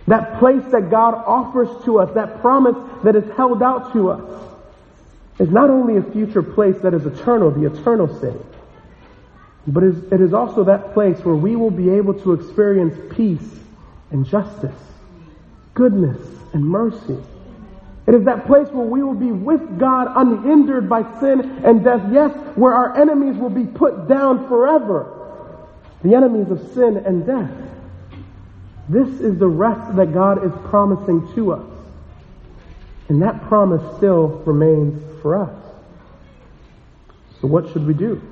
that 0.07 0.39
place 0.39 0.63
that 0.73 0.91
God 0.91 1.15
offers 1.15 1.69
to 1.85 2.01
us, 2.01 2.15
that 2.15 2.41
promise 2.41 2.77
that 3.03 3.17
is 3.17 3.25
held 3.37 3.63
out 3.63 3.93
to 3.93 4.11
us, 4.11 4.46
is 5.39 5.51
not 5.51 5.71
only 5.71 5.97
a 5.97 6.03
future 6.03 6.43
place 6.43 6.77
that 6.83 6.95
is 6.95 7.07
eternal, 7.07 7.51
the 7.51 7.67
eternal 7.67 8.09
city, 8.21 8.39
but 9.67 9.83
it 9.83 10.21
is 10.21 10.33
also 10.33 10.65
that 10.65 10.95
place 10.95 11.19
where 11.21 11.35
we 11.35 11.57
will 11.57 11.71
be 11.71 11.91
able 11.91 12.15
to 12.15 12.33
experience 12.33 12.95
peace 13.15 13.59
and 14.11 14.25
justice, 14.25 14.81
goodness 15.75 16.19
and 16.53 16.65
mercy 16.65 17.19
it 18.07 18.15
is 18.15 18.25
that 18.25 18.47
place 18.47 18.69
where 18.69 18.87
we 18.87 19.03
will 19.03 19.15
be 19.15 19.33
with 19.33 19.79
God 19.79 20.13
unhindered 20.15 20.89
by 20.89 21.03
sin 21.19 21.41
and 21.65 21.83
death. 21.83 22.03
Yes, 22.13 22.31
where 22.55 22.73
our 22.73 22.97
enemies 22.97 23.37
will 23.37 23.51
be 23.51 23.65
put 23.65 24.07
down 24.07 24.47
forever. 24.47 25.13
The 26.05 26.15
enemies 26.15 26.49
of 26.51 26.61
sin 26.73 26.99
and 26.99 27.27
death. 27.27 27.51
This 28.89 29.09
is 29.21 29.39
the 29.39 29.49
rest 29.49 29.97
that 29.97 30.15
God 30.15 30.45
is 30.47 30.53
promising 30.71 31.35
to 31.35 31.55
us. 31.55 31.67
And 33.09 33.21
that 33.23 33.43
promise 33.49 33.83
still 33.97 34.29
remains 34.47 35.03
for 35.27 35.43
us. 35.43 35.51
So 37.41 37.49
what 37.49 37.73
should 37.73 37.85
we 37.85 37.95
do? 37.95 38.23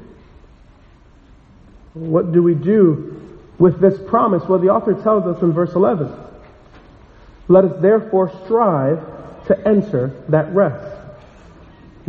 What 1.94 2.30
do 2.30 2.40
we 2.40 2.54
do 2.54 3.20
with 3.58 3.80
this 3.80 3.98
promise? 4.08 4.44
Well, 4.48 4.60
the 4.60 4.68
author 4.68 4.94
tells 4.94 5.26
us 5.26 5.42
in 5.42 5.52
verse 5.52 5.72
11. 5.74 6.08
Let 7.48 7.64
us 7.64 7.82
therefore 7.82 8.30
strive 8.44 9.00
to 9.48 9.66
enter 9.66 10.22
that 10.28 10.54
rest. 10.54 10.86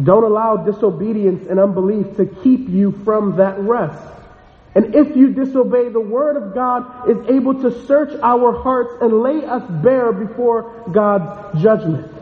Don't 0.04 0.24
allow 0.24 0.58
disobedience 0.58 1.48
and 1.50 1.60
unbelief 1.60 2.18
to 2.18 2.28
keep 2.28 2.70
you 2.70 2.92
from 3.04 3.38
that 3.38 3.58
rest. 3.58 4.04
And 4.76 4.94
if 4.94 5.18
you 5.18 5.34
disobey, 5.34 5.90
the 5.90 6.00
Word 6.00 6.38
of 6.38 6.54
God 6.54 7.10
is 7.10 7.28
able 7.28 7.60
to 7.64 7.88
search 7.88 8.14
our 8.22 8.62
hearts 8.62 8.94
and 9.02 9.24
lay 9.24 9.44
us 9.46 9.64
bare 9.82 10.12
before 10.12 10.86
God's 10.92 11.60
judgment. 11.64 12.15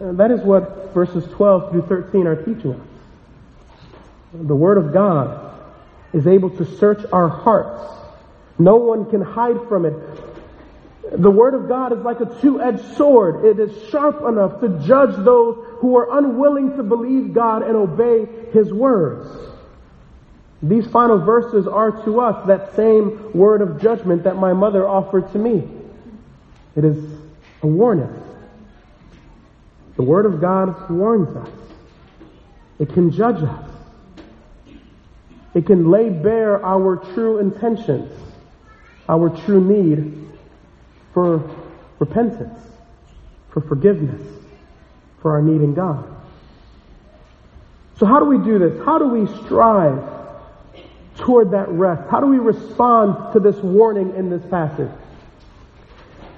And 0.00 0.18
that 0.18 0.30
is 0.30 0.40
what 0.40 0.92
verses 0.92 1.24
12 1.32 1.70
through 1.70 1.82
13 1.82 2.26
are 2.26 2.36
teaching 2.36 2.74
us. 2.74 2.80
The 4.32 4.54
Word 4.54 4.78
of 4.78 4.92
God 4.92 5.54
is 6.12 6.26
able 6.26 6.50
to 6.50 6.64
search 6.76 7.04
our 7.12 7.28
hearts. 7.28 7.82
No 8.58 8.76
one 8.76 9.08
can 9.10 9.22
hide 9.22 9.56
from 9.68 9.86
it. 9.86 9.94
The 11.12 11.30
Word 11.30 11.54
of 11.54 11.68
God 11.68 11.92
is 11.92 12.00
like 12.00 12.20
a 12.20 12.40
two-edged 12.40 12.96
sword. 12.96 13.44
It 13.44 13.58
is 13.58 13.88
sharp 13.90 14.22
enough 14.22 14.60
to 14.60 14.68
judge 14.86 15.16
those 15.24 15.64
who 15.78 15.96
are 15.96 16.18
unwilling 16.18 16.76
to 16.76 16.82
believe 16.82 17.32
God 17.32 17.62
and 17.62 17.76
obey 17.76 18.26
His 18.52 18.72
words. 18.72 19.28
These 20.62 20.86
final 20.88 21.18
verses 21.18 21.66
are 21.66 21.92
to 22.04 22.20
us 22.20 22.46
that 22.48 22.74
same 22.74 23.32
word 23.32 23.60
of 23.60 23.80
judgment 23.80 24.24
that 24.24 24.36
my 24.36 24.52
mother 24.52 24.86
offered 24.88 25.30
to 25.32 25.38
me. 25.38 25.68
It 26.74 26.84
is 26.84 26.96
a 27.62 27.66
warning. 27.66 28.25
The 29.96 30.02
Word 30.02 30.26
of 30.26 30.40
God 30.40 30.90
warns 30.90 31.34
us. 31.36 31.48
It 32.78 32.92
can 32.92 33.10
judge 33.10 33.42
us. 33.42 33.70
It 35.54 35.66
can 35.66 35.90
lay 35.90 36.10
bare 36.10 36.64
our 36.64 36.96
true 37.14 37.38
intentions, 37.38 38.12
our 39.08 39.30
true 39.44 39.64
need 39.64 40.28
for 41.14 41.50
repentance, 41.98 42.60
for 43.48 43.62
forgiveness, 43.62 44.20
for 45.22 45.32
our 45.32 45.40
need 45.40 45.62
in 45.62 45.72
God. 45.72 46.04
So 47.98 48.04
how 48.04 48.20
do 48.20 48.26
we 48.26 48.36
do 48.36 48.58
this? 48.58 48.84
How 48.84 48.98
do 48.98 49.08
we 49.08 49.26
strive 49.44 50.02
toward 51.16 51.52
that 51.52 51.70
rest? 51.70 52.02
How 52.10 52.20
do 52.20 52.26
we 52.26 52.36
respond 52.36 53.32
to 53.32 53.40
this 53.40 53.56
warning 53.56 54.14
in 54.14 54.28
this 54.28 54.44
passage? 54.50 54.90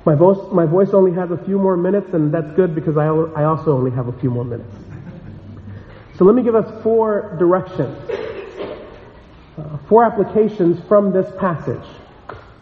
My 0.09 0.15
voice, 0.15 0.39
my 0.51 0.65
voice 0.65 0.95
only 0.95 1.13
has 1.13 1.31
a 1.31 1.37
few 1.37 1.59
more 1.59 1.77
minutes, 1.77 2.15
and 2.15 2.33
that's 2.33 2.51
good 2.53 2.75
because 2.75 2.97
I, 2.97 3.09
I 3.09 3.45
also 3.45 3.77
only 3.77 3.91
have 3.91 4.09
a 4.09 4.13
few 4.15 4.31
more 4.31 4.43
minutes. 4.43 4.75
So 6.17 6.25
let 6.25 6.35
me 6.35 6.43
give 6.43 6.55
us 6.55 6.83
four 6.83 7.37
directions, 7.39 7.95
uh, 9.59 9.77
four 9.87 10.05
applications 10.05 10.83
from 10.89 11.13
this 11.13 11.31
passage. 11.39 11.87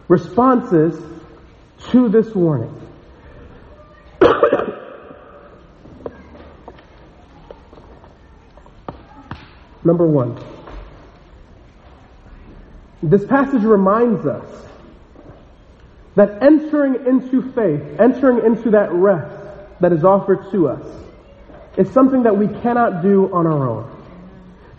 Responses 0.09 1.01
to 1.91 2.09
this 2.09 2.35
warning. 2.35 2.75
Number 9.85 10.05
one, 10.05 10.37
this 13.01 13.23
passage 13.23 13.63
reminds 13.63 14.25
us 14.25 14.67
that 16.17 16.41
entering 16.41 16.95
into 17.05 17.51
faith, 17.53 17.99
entering 17.99 18.43
into 18.43 18.71
that 18.71 18.91
rest 18.91 19.31
that 19.79 19.93
is 19.93 20.03
offered 20.03 20.49
to 20.51 20.67
us, 20.67 20.83
is 21.77 21.87
something 21.91 22.23
that 22.23 22.35
we 22.35 22.47
cannot 22.61 23.03
do 23.03 23.31
on 23.31 23.45
our 23.45 23.69
own. 23.69 23.87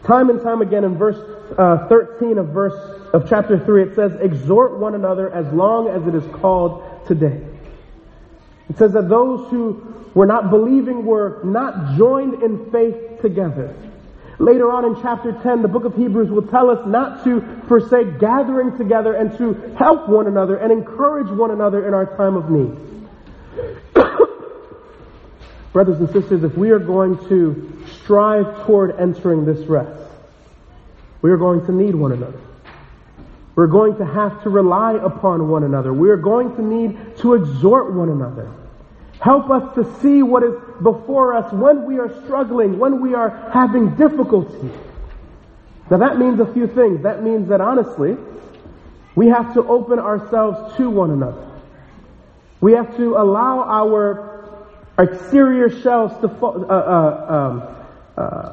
Time 0.02 0.30
and 0.30 0.42
time 0.42 0.62
again 0.62 0.82
in 0.82 0.98
verse 0.98 1.16
uh, 1.56 1.86
13 1.88 2.38
of 2.38 2.48
verse 2.48 2.74
of 3.14 3.28
chapter 3.28 3.56
3, 3.56 3.82
it 3.84 3.94
says, 3.94 4.12
exhort 4.20 4.80
one 4.80 4.96
another 4.96 5.30
as 5.30 5.46
long 5.52 5.88
as 5.88 6.04
it 6.08 6.14
is 6.16 6.26
called 6.40 7.06
today. 7.06 7.40
It 8.68 8.76
says 8.76 8.92
that 8.94 9.08
those 9.08 9.48
who 9.48 10.10
were 10.14 10.26
not 10.26 10.50
believing 10.50 11.06
were 11.06 11.40
not 11.44 11.96
joined 11.96 12.42
in 12.42 12.68
faith 12.72 13.22
together. 13.22 13.74
Later 14.38 14.70
on 14.70 14.84
in 14.84 15.02
chapter 15.02 15.32
10, 15.32 15.62
the 15.62 15.68
book 15.68 15.84
of 15.84 15.96
Hebrews 15.96 16.30
will 16.30 16.46
tell 16.46 16.70
us 16.70 16.86
not 16.86 17.24
to 17.24 17.40
forsake 17.66 18.20
gathering 18.20 18.76
together 18.78 19.14
and 19.14 19.36
to 19.38 19.74
help 19.76 20.08
one 20.08 20.28
another 20.28 20.56
and 20.56 20.70
encourage 20.70 21.28
one 21.28 21.50
another 21.50 21.86
in 21.86 21.94
our 21.94 22.06
time 22.16 22.36
of 22.36 22.48
need. 22.48 22.76
Brothers 25.72 25.98
and 25.98 26.08
sisters, 26.10 26.44
if 26.44 26.56
we 26.56 26.70
are 26.70 26.78
going 26.78 27.18
to 27.28 27.84
strive 28.04 28.64
toward 28.64 29.00
entering 29.00 29.44
this 29.44 29.66
rest, 29.66 30.00
we 31.20 31.32
are 31.32 31.36
going 31.36 31.66
to 31.66 31.72
need 31.72 31.96
one 31.96 32.12
another. 32.12 32.40
We're 33.56 33.66
going 33.66 33.96
to 33.96 34.06
have 34.06 34.40
to 34.44 34.50
rely 34.50 34.92
upon 34.92 35.48
one 35.48 35.64
another. 35.64 35.92
We 35.92 36.10
are 36.10 36.16
going 36.16 36.54
to 36.54 36.62
need 36.62 37.16
to 37.18 37.34
exhort 37.34 37.92
one 37.92 38.08
another. 38.08 38.52
Help 39.20 39.50
us 39.50 39.74
to 39.74 40.00
see 40.00 40.22
what 40.22 40.44
is 40.44 40.54
before 40.82 41.34
us 41.34 41.52
when 41.52 41.86
we 41.86 41.98
are 41.98 42.08
struggling, 42.24 42.78
when 42.78 43.00
we 43.00 43.14
are 43.14 43.50
having 43.52 43.96
difficulty. 43.96 44.70
Now 45.90 45.98
that 45.98 46.18
means 46.18 46.38
a 46.38 46.52
few 46.52 46.66
things. 46.68 47.02
That 47.02 47.22
means 47.22 47.48
that 47.48 47.60
honestly, 47.60 48.16
we 49.16 49.28
have 49.28 49.54
to 49.54 49.66
open 49.66 49.98
ourselves 49.98 50.76
to 50.76 50.88
one 50.88 51.10
another. 51.10 51.44
We 52.60 52.72
have 52.72 52.96
to 52.96 53.16
allow 53.16 53.64
our 53.64 54.28
exterior 54.98 55.70
shells 55.80 56.12
to 56.20 56.28
fall, 56.28 56.66
uh, 56.68 56.74
uh, 56.74 57.26
um, 57.28 57.76
uh, 58.16 58.52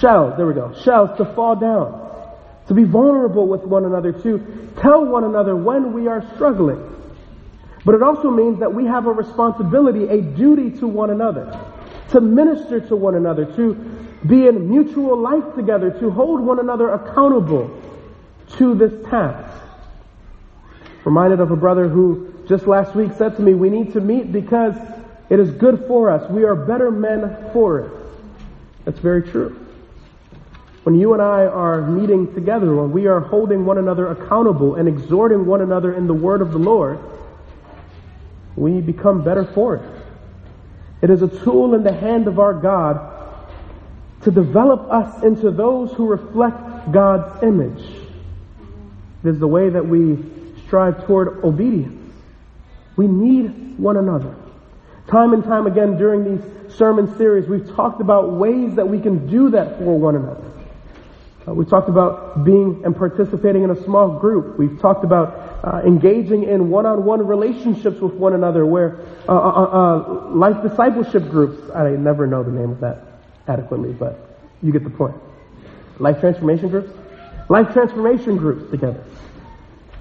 shell, 0.00 0.34
there 0.36 0.46
we 0.46 0.54
go, 0.54 0.74
shells 0.82 1.16
to 1.18 1.24
fall 1.34 1.56
down. 1.56 2.06
To 2.68 2.74
be 2.74 2.84
vulnerable 2.84 3.46
with 3.46 3.62
one 3.62 3.84
another, 3.84 4.12
to 4.12 4.72
tell 4.80 5.04
one 5.04 5.24
another 5.24 5.56
when 5.56 5.92
we 5.92 6.06
are 6.06 6.22
struggling. 6.34 6.97
But 7.88 7.94
it 7.94 8.02
also 8.02 8.30
means 8.30 8.58
that 8.58 8.74
we 8.74 8.84
have 8.84 9.06
a 9.06 9.12
responsibility, 9.12 10.08
a 10.08 10.20
duty 10.20 10.72
to 10.72 10.86
one 10.86 11.08
another, 11.08 11.58
to 12.10 12.20
minister 12.20 12.80
to 12.80 12.94
one 12.94 13.14
another, 13.14 13.46
to 13.56 13.72
be 14.26 14.46
in 14.46 14.68
mutual 14.68 15.16
life 15.16 15.54
together, 15.54 15.90
to 15.92 16.10
hold 16.10 16.42
one 16.42 16.58
another 16.58 16.90
accountable 16.90 17.70
to 18.58 18.74
this 18.74 18.92
task. 19.08 19.64
Reminded 21.06 21.40
of 21.40 21.50
a 21.50 21.56
brother 21.56 21.88
who 21.88 22.30
just 22.46 22.66
last 22.66 22.94
week 22.94 23.12
said 23.16 23.36
to 23.36 23.42
me, 23.42 23.54
we 23.54 23.70
need 23.70 23.94
to 23.94 24.02
meet 24.02 24.32
because 24.32 24.76
it 25.30 25.40
is 25.40 25.50
good 25.52 25.86
for 25.86 26.10
us. 26.10 26.30
We 26.30 26.44
are 26.44 26.54
better 26.54 26.90
men 26.90 27.38
for 27.54 27.78
it. 27.78 27.92
That's 28.84 28.98
very 28.98 29.22
true. 29.22 29.66
When 30.82 30.94
you 30.94 31.14
and 31.14 31.22
I 31.22 31.46
are 31.46 31.80
meeting 31.80 32.34
together, 32.34 32.76
when 32.76 32.92
we 32.92 33.06
are 33.06 33.20
holding 33.20 33.64
one 33.64 33.78
another 33.78 34.08
accountable 34.08 34.74
and 34.74 34.86
exhorting 34.86 35.46
one 35.46 35.62
another 35.62 35.94
in 35.94 36.06
the 36.06 36.12
word 36.12 36.42
of 36.42 36.52
the 36.52 36.58
Lord, 36.58 36.98
we 38.58 38.80
become 38.80 39.22
better 39.22 39.44
for 39.44 39.76
it. 39.76 39.82
It 41.02 41.10
is 41.10 41.22
a 41.22 41.28
tool 41.28 41.74
in 41.74 41.84
the 41.84 41.92
hand 41.92 42.26
of 42.26 42.38
our 42.38 42.54
God 42.54 43.14
to 44.22 44.30
develop 44.30 44.90
us 44.90 45.22
into 45.22 45.50
those 45.50 45.92
who 45.92 46.06
reflect 46.06 46.90
God's 46.90 47.42
image. 47.42 47.84
It 49.22 49.28
is 49.28 49.38
the 49.38 49.46
way 49.46 49.68
that 49.68 49.86
we 49.86 50.18
strive 50.66 51.06
toward 51.06 51.44
obedience. 51.44 52.12
We 52.96 53.06
need 53.06 53.78
one 53.78 53.96
another. 53.96 54.34
Time 55.08 55.32
and 55.32 55.44
time 55.44 55.66
again 55.66 55.96
during 55.96 56.24
these 56.24 56.74
sermon 56.74 57.16
series, 57.16 57.48
we've 57.48 57.74
talked 57.74 58.00
about 58.00 58.32
ways 58.32 58.74
that 58.74 58.86
we 58.86 59.00
can 59.00 59.28
do 59.28 59.50
that 59.50 59.78
for 59.78 59.98
one 59.98 60.16
another. 60.16 60.44
Uh, 61.46 61.54
we 61.54 61.64
talked 61.64 61.88
about 61.88 62.44
being 62.44 62.82
and 62.84 62.94
participating 62.94 63.62
in 63.62 63.70
a 63.70 63.84
small 63.84 64.18
group. 64.18 64.58
We've 64.58 64.78
talked 64.80 65.04
about 65.04 65.47
uh, 65.62 65.82
engaging 65.84 66.44
in 66.44 66.70
one-on-one 66.70 67.26
relationships 67.26 68.00
with 68.00 68.14
one 68.14 68.34
another 68.34 68.64
where 68.64 69.00
uh, 69.28 69.32
uh, 69.32 69.38
uh, 69.38 69.64
uh, 69.64 70.30
life 70.30 70.62
discipleship 70.62 71.28
groups, 71.30 71.70
I 71.74 71.90
never 71.90 72.26
know 72.26 72.42
the 72.42 72.52
name 72.52 72.70
of 72.70 72.80
that 72.80 73.04
adequately, 73.46 73.92
but 73.92 74.36
you 74.62 74.72
get 74.72 74.84
the 74.84 74.90
point. 74.90 75.16
Life 75.98 76.20
transformation 76.20 76.68
groups? 76.68 76.92
Life 77.48 77.72
transformation 77.72 78.36
groups 78.36 78.70
together. 78.70 79.02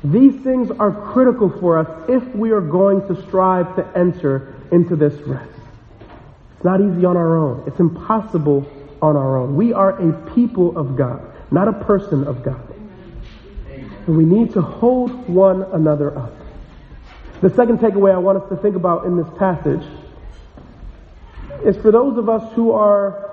These 0.03 0.41
things 0.43 0.69
are 0.71 0.91
critical 1.11 1.49
for 1.59 1.79
us 1.79 2.09
if 2.09 2.23
we 2.35 2.51
are 2.51 2.61
going 2.61 3.07
to 3.07 3.21
strive 3.27 3.75
to 3.77 3.97
enter 3.97 4.53
into 4.71 4.95
this 4.95 5.13
rest. 5.21 5.49
It's 6.55 6.63
not 6.63 6.81
easy 6.81 7.05
on 7.05 7.17
our 7.17 7.37
own. 7.37 7.63
It's 7.67 7.79
impossible 7.79 8.69
on 9.01 9.15
our 9.15 9.37
own. 9.37 9.55
We 9.55 9.73
are 9.73 9.91
a 9.91 10.33
people 10.33 10.77
of 10.77 10.95
God 10.95 11.33
not 11.51 11.67
a 11.67 11.73
person 11.73 12.25
of 12.27 12.43
God. 12.43 12.66
And 14.07 14.17
we 14.17 14.23
need 14.23 14.53
to 14.53 14.61
hold 14.61 15.27
one 15.27 15.63
another 15.63 16.17
up. 16.17 16.33
The 17.41 17.49
second 17.51 17.79
takeaway 17.79 18.13
I 18.13 18.17
want 18.17 18.41
us 18.41 18.49
to 18.49 18.55
think 18.55 18.75
about 18.75 19.05
in 19.05 19.17
this 19.17 19.27
passage 19.37 19.85
is 21.63 21.77
for 21.77 21.91
those 21.91 22.17
of 22.17 22.29
us 22.29 22.53
who 22.53 22.71
are 22.71 23.29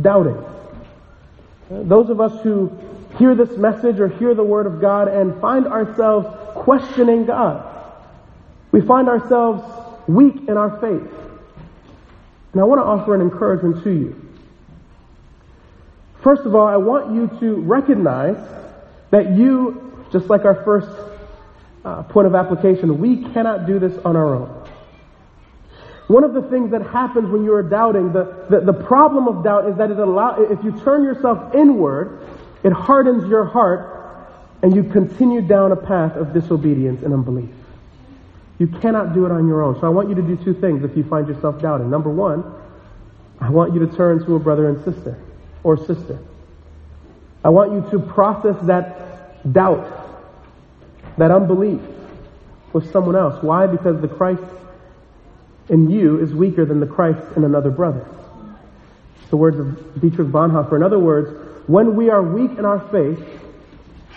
doubting. 0.00 0.42
Those 1.68 2.10
of 2.10 2.20
us 2.20 2.42
who 2.42 2.72
hear 3.18 3.34
this 3.34 3.56
message 3.58 3.98
or 3.98 4.08
hear 4.08 4.34
the 4.34 4.44
word 4.44 4.66
of 4.66 4.80
God 4.80 5.08
and 5.08 5.38
find 5.40 5.66
ourselves 5.66 6.28
questioning 6.54 7.26
God. 7.26 7.68
We 8.70 8.80
find 8.80 9.08
ourselves 9.08 9.62
weak 10.06 10.48
in 10.48 10.56
our 10.56 10.70
faith. 10.80 11.12
And 12.52 12.60
I 12.60 12.64
want 12.64 12.78
to 12.78 12.84
offer 12.84 13.14
an 13.14 13.20
encouragement 13.20 13.82
to 13.84 13.90
you. 13.90 14.28
First 16.22 16.42
of 16.42 16.54
all, 16.54 16.66
I 16.66 16.76
want 16.76 17.14
you 17.14 17.38
to 17.40 17.56
recognize 17.56 18.36
that 19.12 19.30
you, 19.36 20.04
just 20.10 20.26
like 20.26 20.44
our 20.44 20.64
first 20.64 20.88
uh, 21.84 22.02
point 22.04 22.26
of 22.26 22.34
application, 22.34 22.98
we 22.98 23.22
cannot 23.32 23.66
do 23.66 23.78
this 23.78 23.96
on 24.04 24.16
our 24.16 24.34
own. 24.34 24.68
One 26.08 26.24
of 26.24 26.32
the 26.34 26.42
things 26.42 26.72
that 26.72 26.82
happens 26.82 27.28
when 27.30 27.44
you 27.44 27.54
are 27.54 27.62
doubting, 27.62 28.12
the, 28.12 28.46
the, 28.50 28.60
the 28.60 28.72
problem 28.72 29.28
of 29.28 29.44
doubt 29.44 29.68
is 29.68 29.76
that 29.76 29.90
it 29.90 29.98
allow, 29.98 30.40
if 30.40 30.64
you 30.64 30.72
turn 30.80 31.04
yourself 31.04 31.54
inward, 31.54 32.26
it 32.64 32.72
hardens 32.72 33.28
your 33.28 33.44
heart 33.44 33.90
and 34.62 34.74
you 34.74 34.82
continue 34.82 35.42
down 35.42 35.72
a 35.72 35.76
path 35.76 36.16
of 36.16 36.32
disobedience 36.32 37.02
and 37.02 37.12
unbelief. 37.12 37.50
You 38.58 38.66
cannot 38.66 39.12
do 39.12 39.26
it 39.26 39.32
on 39.32 39.46
your 39.46 39.62
own. 39.62 39.78
So 39.80 39.86
I 39.86 39.90
want 39.90 40.08
you 40.08 40.14
to 40.14 40.22
do 40.22 40.36
two 40.36 40.54
things 40.54 40.84
if 40.84 40.96
you 40.96 41.04
find 41.04 41.28
yourself 41.28 41.60
doubting. 41.60 41.90
Number 41.90 42.10
one, 42.10 42.44
I 43.40 43.50
want 43.50 43.74
you 43.74 43.80
to 43.86 43.94
turn 43.94 44.24
to 44.24 44.36
a 44.36 44.38
brother 44.38 44.68
and 44.68 44.82
sister 44.84 45.18
or 45.64 45.76
sister. 45.76 46.18
I 47.44 47.48
want 47.48 47.72
you 47.72 47.90
to 47.90 47.98
process 47.98 48.56
that 48.66 49.52
doubt, 49.52 49.88
that 51.18 51.30
unbelief 51.30 51.80
with 52.72 52.90
someone 52.92 53.16
else. 53.16 53.42
Why? 53.42 53.66
Because 53.66 54.00
the 54.00 54.08
Christ 54.08 54.42
in 55.68 55.90
you 55.90 56.20
is 56.20 56.32
weaker 56.32 56.64
than 56.64 56.80
the 56.80 56.86
Christ 56.86 57.20
in 57.36 57.44
another 57.44 57.70
brother. 57.70 58.06
It's 59.20 59.30
The 59.30 59.36
words 59.36 59.58
of 59.58 60.00
Dietrich 60.00 60.28
Bonhoeffer. 60.28 60.76
In 60.76 60.82
other 60.82 60.98
words, 60.98 61.30
when 61.66 61.96
we 61.96 62.10
are 62.10 62.22
weak 62.22 62.58
in 62.58 62.64
our 62.64 62.80
faith, 62.90 63.20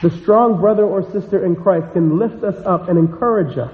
the 0.02 0.12
strong 0.22 0.60
brother 0.60 0.84
or 0.84 1.10
sister 1.12 1.44
in 1.46 1.56
Christ 1.56 1.94
can 1.94 2.20
lift 2.20 2.44
us 2.44 2.56
up 2.66 2.90
and 2.90 3.00
encourage 3.00 3.58
us. 3.58 3.74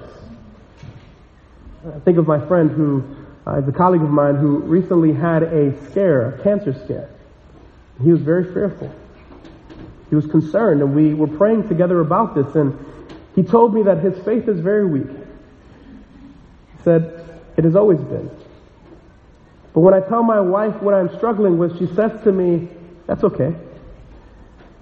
I 1.84 1.98
think 2.00 2.16
of 2.16 2.26
my 2.28 2.44
friend 2.46 2.70
who 2.70 3.02
uh, 3.46 3.58
is 3.58 3.68
a 3.68 3.72
colleague 3.72 4.02
of 4.02 4.10
mine 4.10 4.36
who 4.36 4.58
recently 4.58 5.12
had 5.12 5.42
a 5.42 5.90
scare, 5.90 6.28
a 6.28 6.42
cancer 6.42 6.72
scare. 6.84 7.10
He 8.02 8.12
was 8.12 8.20
very 8.20 8.44
fearful. 8.52 8.94
He 10.12 10.16
was 10.16 10.26
concerned, 10.26 10.82
and 10.82 10.94
we 10.94 11.14
were 11.14 11.26
praying 11.26 11.68
together 11.68 11.98
about 12.00 12.34
this, 12.34 12.54
and 12.54 12.78
he 13.34 13.42
told 13.42 13.72
me 13.72 13.84
that 13.84 14.00
his 14.00 14.22
faith 14.26 14.46
is 14.46 14.60
very 14.60 14.84
weak. 14.84 15.06
He 15.06 16.82
said, 16.84 17.42
It 17.56 17.64
has 17.64 17.74
always 17.74 17.98
been. 17.98 18.30
But 19.72 19.80
when 19.80 19.94
I 19.94 20.00
tell 20.00 20.22
my 20.22 20.38
wife 20.38 20.82
what 20.82 20.92
I'm 20.92 21.16
struggling 21.16 21.56
with, 21.56 21.78
she 21.78 21.86
says 21.94 22.12
to 22.24 22.30
me, 22.30 22.68
That's 23.06 23.24
okay. 23.24 23.54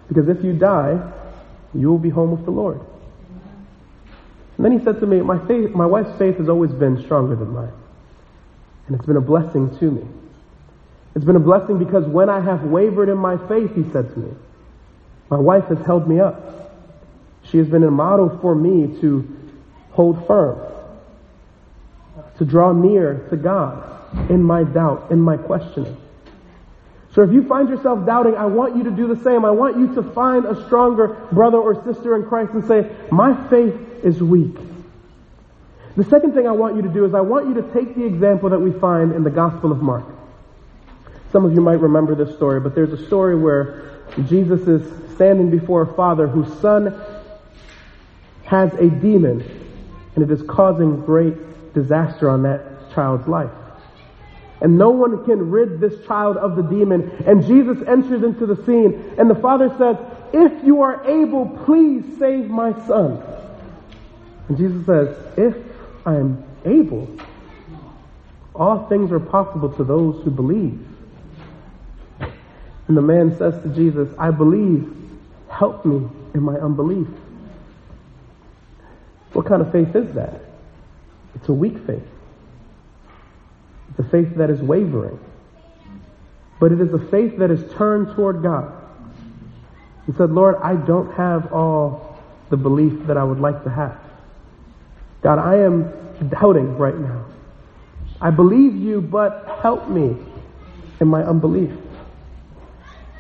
Because 0.09 0.29
if 0.29 0.43
you 0.43 0.53
die, 0.53 0.99
you 1.75 1.89
will 1.89 1.99
be 1.99 2.11
home 2.11 2.33
with 2.33 2.45
the 2.45 2.51
Lord. 2.51 2.81
And 4.57 4.65
then 4.65 4.77
he 4.77 4.85
said 4.85 4.99
to 4.99 5.07
me, 5.07 5.21
My 5.21 5.39
faith, 5.47 5.71
my 5.71 5.87
wife's 5.87 6.19
faith 6.19 6.39
has 6.39 6.49
always 6.49 6.73
been 6.73 7.01
stronger 7.05 7.37
than 7.37 7.51
mine. 7.51 7.73
And 8.89 8.97
it's 8.97 9.07
been 9.07 9.17
a 9.17 9.21
blessing 9.21 9.79
to 9.79 9.91
me. 9.93 10.03
It's 11.15 11.25
been 11.25 11.37
a 11.37 11.39
blessing 11.39 11.79
because 11.79 12.05
when 12.05 12.29
I 12.29 12.41
have 12.41 12.65
wavered 12.65 13.09
in 13.09 13.19
my 13.19 13.37
faith, 13.47 13.77
he 13.77 13.85
said 13.93 14.13
to 14.13 14.19
me, 14.19 14.35
my 15.31 15.39
wife 15.39 15.65
has 15.67 15.79
held 15.87 16.09
me 16.09 16.21
up. 16.21 16.77
She 17.45 17.59
has 17.59 17.69
been 17.69 17.85
a 17.85 17.91
model 17.91 18.39
for 18.43 18.55
me 18.55 19.01
to 19.01 19.37
hold 19.93 20.27
firm, 20.27 20.61
to 22.39 22.45
draw 22.45 22.73
near 22.73 23.27
to 23.31 23.37
God 23.37 24.31
in 24.31 24.43
my 24.43 24.65
doubt, 24.65 25.11
in 25.11 25.21
my 25.21 25.37
questioning. 25.37 25.97
So 27.13 27.23
if 27.23 27.33
you 27.33 27.43
find 27.49 27.69
yourself 27.69 28.07
doubting, 28.07 28.37
I 28.37 28.47
want 28.47 28.77
you 28.77 28.85
to 28.85 28.91
do 28.91 29.13
the 29.13 29.21
same. 29.23 29.45
I 29.45 29.51
want 29.51 29.79
you 29.79 29.95
to 29.95 30.03
find 30.03 30.45
a 30.45 30.65
stronger 30.67 31.27
brother 31.33 31.59
or 31.59 31.83
sister 31.85 32.15
in 32.15 32.25
Christ 32.25 32.53
and 32.53 32.65
say, 32.67 32.91
my 33.11 33.49
faith 33.49 33.75
is 34.05 34.23
weak. 34.23 34.57
The 35.97 36.05
second 36.05 36.35
thing 36.35 36.47
I 36.47 36.53
want 36.53 36.77
you 36.77 36.83
to 36.83 36.89
do 36.89 37.05
is 37.05 37.15
I 37.15 37.21
want 37.21 37.49
you 37.49 37.55
to 37.55 37.63
take 37.73 37.97
the 37.97 38.05
example 38.05 38.51
that 38.51 38.61
we 38.61 38.71
find 38.79 39.13
in 39.13 39.25
the 39.25 39.31
Gospel 39.31 39.73
of 39.73 39.83
Mark. 39.83 40.05
Some 41.33 41.45
of 41.45 41.55
you 41.55 41.61
might 41.61 41.81
remember 41.81 42.15
this 42.15 42.35
story, 42.35 42.61
but 42.61 42.75
there's 42.75 42.93
a 42.93 43.07
story 43.07 43.37
where 43.37 44.03
Jesus 44.27 44.67
is 44.67 45.15
standing 45.15 45.51
before 45.51 45.83
a 45.83 45.95
father 45.95 46.27
whose 46.27 46.53
son 46.61 47.01
has 48.45 48.73
a 48.75 48.89
demon 48.89 49.43
and 50.17 50.25
it 50.25 50.31
is 50.31 50.43
causing 50.49 51.01
great 51.03 51.73
disaster 51.73 52.29
on 52.29 52.43
that 52.43 52.93
child's 52.95 53.29
life. 53.29 53.51
And 54.61 54.77
no 54.77 54.91
one 54.91 55.25
can 55.25 55.51
rid 55.51 55.81
this 55.81 56.05
child 56.07 56.37
of 56.37 56.57
the 56.57 56.63
demon. 56.63 57.11
And 57.27 57.47
Jesus 57.47 57.79
enters 57.87 58.23
into 58.23 58.47
the 58.47 58.57
scene 58.67 59.15
and 59.19 59.31
the 59.31 59.37
father 59.37 59.69
says, 59.79 59.97
if 60.33 60.65
you 60.65 60.83
are 60.83 61.05
able, 61.09 61.47
please 61.65 62.05
save 62.19 62.51
my 62.51 62.73
son. 62.87 63.23
And 64.49 64.59
Jesus 64.59 64.85
says, 64.85 65.17
if 65.37 65.57
I 66.05 66.17
am 66.17 66.45
able, 66.65 67.09
all 68.55 68.89
things 68.89 69.13
are 69.13 69.21
possible 69.21 69.71
to 69.77 69.85
those 69.85 70.23
who 70.25 70.31
believe. 70.31 70.90
And 72.91 72.97
the 72.97 73.03
man 73.03 73.39
says 73.39 73.55
to 73.63 73.69
Jesus, 73.69 74.13
I 74.19 74.33
believe, 74.33 74.93
help 75.49 75.85
me 75.85 76.09
in 76.35 76.43
my 76.43 76.57
unbelief. 76.57 77.07
What 79.33 79.47
kind 79.47 79.63
of 79.63 79.71
faith 79.71 79.95
is 79.95 80.13
that? 80.15 80.41
It's 81.37 81.49
a 81.49 81.53
weak 81.53 81.79
faith. 81.87 82.03
It's 83.91 84.01
a 84.01 84.11
faith 84.11 84.35
that 84.39 84.51
is 84.51 84.61
wavering. 84.61 85.21
But 86.59 86.73
it 86.73 86.81
is 86.81 86.93
a 86.93 86.99
faith 86.99 87.39
that 87.39 87.53
is 87.53 87.63
turned 87.75 88.17
toward 88.17 88.43
God. 88.43 88.75
He 90.09 90.13
said, 90.15 90.33
Lord, 90.33 90.57
I 90.61 90.75
don't 90.75 91.13
have 91.13 91.53
all 91.53 92.21
the 92.49 92.57
belief 92.57 93.07
that 93.07 93.17
I 93.17 93.23
would 93.23 93.39
like 93.39 93.63
to 93.63 93.71
have. 93.71 94.01
God, 95.23 95.39
I 95.39 95.59
am 95.59 96.29
doubting 96.29 96.77
right 96.77 96.99
now. 96.99 97.25
I 98.21 98.31
believe 98.31 98.75
you, 98.75 99.01
but 99.01 99.61
help 99.63 99.89
me 99.89 100.17
in 101.01 101.07
my 101.07 101.23
unbelief. 101.23 101.71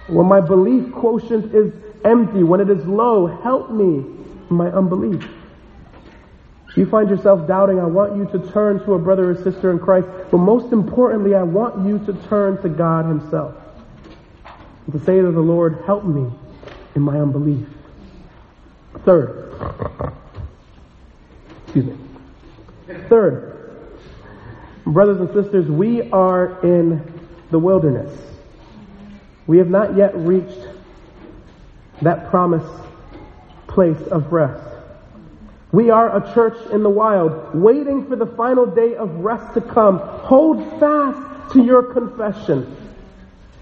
When 0.07 0.27
my 0.27 0.41
belief 0.41 0.93
quotient 0.93 1.55
is 1.55 1.73
empty, 2.05 2.43
when 2.43 2.61
it 2.61 2.71
is 2.71 2.85
low, 2.87 3.27
help 3.27 3.71
me 3.71 4.05
in 4.51 4.57
my 4.57 4.69
unbelief. 4.69 5.25
If 6.71 6.77
you 6.77 6.87
find 6.87 7.11
yourself 7.11 7.49
doubting, 7.49 7.81
I 7.81 7.87
want 7.87 8.17
you 8.17 8.27
to 8.27 8.51
turn 8.53 8.85
to 8.85 8.95
a 8.95 8.99
brother 8.99 9.31
or 9.31 9.35
sister 9.35 9.73
in 9.73 9.81
Christ, 9.81 10.07
but 10.31 10.39
most 10.39 10.73
importantly, 10.73 11.35
I 11.35 11.43
want 11.43 11.87
you 11.87 11.99
to 12.07 12.13
turn 12.29 12.63
to 12.63 12.69
God 12.69 13.07
Himself. 13.07 13.55
And 14.87 14.99
to 14.99 15.05
say 15.05 15.21
to 15.21 15.31
the 15.33 15.41
Lord, 15.41 15.83
help 15.85 16.05
me 16.05 16.31
in 16.95 17.03
my 17.03 17.19
unbelief. 17.19 17.67
Third, 19.05 19.53
excuse 21.65 21.87
me. 21.87 21.97
Third, 23.09 23.81
brothers 24.85 25.21
and 25.21 25.29
sisters, 25.33 25.69
we 25.69 26.11
are 26.11 26.61
in 26.63 27.03
the 27.51 27.59
wilderness. 27.59 28.30
We 29.51 29.59
have 29.59 29.69
not 29.69 29.97
yet 29.97 30.15
reached 30.15 30.65
that 32.03 32.31
promised 32.31 32.73
place 33.67 34.01
of 34.13 34.33
rest. 34.33 34.63
We 35.73 35.91
are 35.91 36.19
a 36.19 36.35
church 36.35 36.57
in 36.71 36.85
the 36.85 36.89
wild, 36.89 37.53
waiting 37.53 38.07
for 38.07 38.15
the 38.15 38.27
final 38.27 38.65
day 38.65 38.95
of 38.95 39.11
rest 39.25 39.55
to 39.55 39.61
come. 39.61 39.99
Hold 39.99 40.79
fast 40.79 41.53
to 41.55 41.65
your 41.65 41.83
confession. 41.83 42.77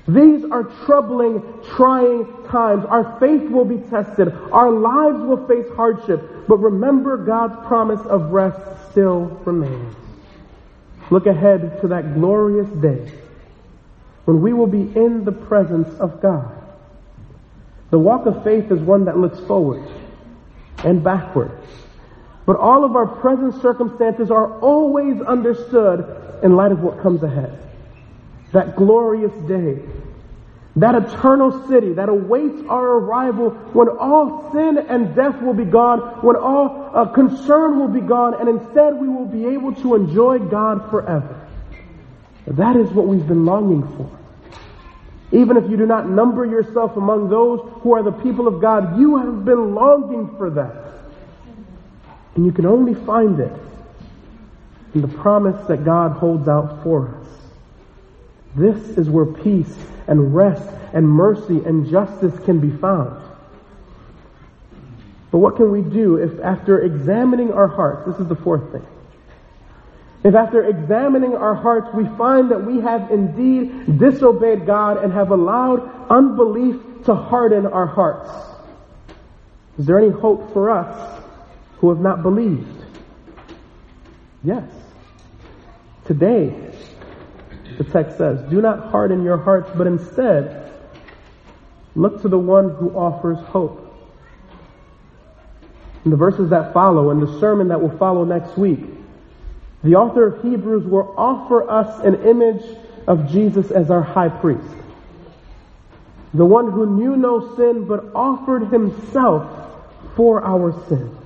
These 0.07 0.45
are 0.51 0.65
troubling, 0.85 1.43
trying 1.75 2.27
times. 2.49 2.85
Our 2.85 3.19
faith 3.19 3.49
will 3.51 3.65
be 3.65 3.79
tested. 3.89 4.29
Our 4.53 4.71
lives 4.71 5.23
will 5.23 5.47
face 5.47 5.75
hardship. 5.75 6.47
But 6.47 6.59
remember 6.59 7.17
God's 7.17 7.67
promise 7.67 8.05
of 8.09 8.31
rest 8.31 8.61
still 8.91 9.41
remains. 9.47 9.97
Look 11.09 11.25
ahead 11.25 11.81
to 11.81 11.89
that 11.89 12.13
glorious 12.13 12.69
day 12.83 13.11
when 14.29 14.43
we 14.43 14.53
will 14.53 14.67
be 14.67 14.83
in 14.83 15.25
the 15.25 15.33
presence 15.33 15.89
of 15.99 16.21
God. 16.21 16.53
The 17.89 17.99
walk 17.99 18.27
of 18.27 18.45
faith 18.45 18.71
is 18.71 18.79
one 18.79 19.07
that 19.07 19.17
looks 19.17 19.41
forward 19.47 19.91
and 20.85 21.03
backward. 21.03 21.51
But 22.45 22.57
all 22.57 22.85
of 22.85 22.95
our 22.95 23.07
present 23.07 23.55
circumstances 23.63 24.31
are 24.31 24.61
always 24.61 25.19
understood 25.23 26.41
in 26.43 26.57
light 26.57 26.73
of 26.73 26.81
what 26.81 27.01
comes 27.01 27.23
ahead. 27.23 27.59
That 28.53 28.77
glorious 28.77 29.33
day. 29.49 29.81
That 30.77 30.95
eternal 30.95 31.67
city 31.67 31.95
that 31.95 32.11
awaits 32.11 32.61
our 32.69 32.99
arrival 32.99 33.53
when 33.73 33.89
all 33.89 34.53
sin 34.53 34.77
and 34.77 35.17
death 35.17 35.41
will 35.41 35.55
be 35.55 35.65
gone, 35.65 36.01
when 36.21 36.37
all 36.37 36.91
uh, 36.93 37.07
concern 37.07 37.81
will 37.81 37.89
be 37.89 38.07
gone, 38.07 38.39
and 38.39 38.61
instead 38.61 39.01
we 39.01 39.09
will 39.09 39.25
be 39.25 39.47
able 39.47 39.75
to 39.77 39.95
enjoy 39.95 40.39
God 40.39 40.91
forever. 40.91 41.49
That 42.47 42.77
is 42.77 42.91
what 42.91 43.07
we've 43.07 43.27
been 43.27 43.47
longing 43.47 43.83
for. 43.97 44.18
Even 45.31 45.57
if 45.57 45.71
you 45.71 45.77
do 45.77 45.87
not 45.87 46.09
number 46.09 46.47
yourself 46.47 46.97
among 46.97 47.29
those 47.29 47.61
who 47.83 47.93
are 47.93 48.03
the 48.03 48.13
people 48.13 48.49
of 48.49 48.61
God, 48.61 48.99
you 48.99 49.17
have 49.19 49.45
been 49.45 49.75
longing 49.75 50.35
for 50.37 50.51
that. 50.51 50.95
And 52.35 52.47
you 52.47 52.53
can 52.53 52.67
only 52.67 52.95
find 52.95 53.39
it 53.41 53.53
in 54.95 55.03
the 55.03 55.09
promise 55.09 55.67
that 55.69 55.85
God 55.85 56.13
holds 56.13 56.49
out 56.49 56.83
for 56.83 57.09
us. 57.09 57.27
This 58.57 58.97
is 58.97 59.11
where 59.11 59.27
peace 59.27 59.77
and 60.07 60.35
rest 60.35 60.69
and 60.95 61.07
mercy 61.07 61.63
and 61.65 61.89
justice 61.91 62.39
can 62.45 62.59
be 62.59 62.71
found. 62.79 63.23
But 65.31 65.39
what 65.39 65.57
can 65.57 65.71
we 65.71 65.83
do 65.83 66.17
if 66.17 66.41
after 66.41 66.81
examining 66.81 67.53
our 67.53 67.69
hearts, 67.69 68.07
this 68.07 68.19
is 68.19 68.29
the 68.29 68.37
fourth 68.37 68.73
thing, 68.73 68.87
if 70.25 70.35
after 70.35 70.65
examining 70.65 71.35
our 71.37 71.55
hearts 71.55 71.89
we 71.95 72.05
find 72.17 72.51
that 72.51 72.65
we 72.65 72.81
have 72.81 73.11
indeed 73.11 73.99
disobeyed 73.99 74.67
God 74.67 75.03
and 75.03 75.13
have 75.13 75.31
allowed 75.31 76.11
unbelief 76.11 77.05
to 77.05 77.15
harden 77.15 77.67
our 77.67 77.87
hearts, 77.87 78.31
is 79.79 79.87
there 79.87 79.99
any 79.99 80.11
hope 80.11 80.53
for 80.53 80.71
us 80.71 81.23
who 81.79 81.91
have 81.91 82.01
not 82.01 82.23
believed? 82.23 82.85
Yes. 84.43 84.69
Today, 86.05 86.53
the 87.77 87.85
text 87.85 88.19
says, 88.19 88.41
do 88.51 88.61
not 88.61 88.91
harden 88.91 89.23
your 89.23 89.37
hearts, 89.37 89.71
but 89.77 89.87
instead 89.87 90.73
look 91.95 92.23
to 92.23 92.29
the 92.29 92.39
one 92.39 92.71
who 92.71 92.91
offers 92.91 93.39
hope. 93.47 93.85
In 96.05 96.11
the 96.11 96.17
verses 96.17 96.51
that 96.51 96.73
follow 96.73 97.11
and 97.11 97.23
the 97.23 97.39
sermon 97.39 97.69
that 97.69 97.81
will 97.81 97.97
follow 97.99 98.25
next 98.25 98.57
week, 98.57 98.81
the 99.83 99.95
author 99.95 100.27
of 100.27 100.43
Hebrews 100.43 100.85
will 100.85 101.15
offer 101.17 101.69
us 101.69 102.05
an 102.05 102.27
image 102.27 102.65
of 103.07 103.31
Jesus 103.31 103.71
as 103.71 103.91
our 103.91 104.03
high 104.03 104.29
priest. 104.29 104.67
The 106.35 106.45
one 106.45 106.71
who 106.71 106.97
knew 106.97 107.17
no 107.17 107.57
sin 107.57 107.85
but 107.85 108.13
offered 108.15 108.69
himself 108.69 109.51
for 110.15 110.45
our 110.45 110.73
sin. 110.89 111.17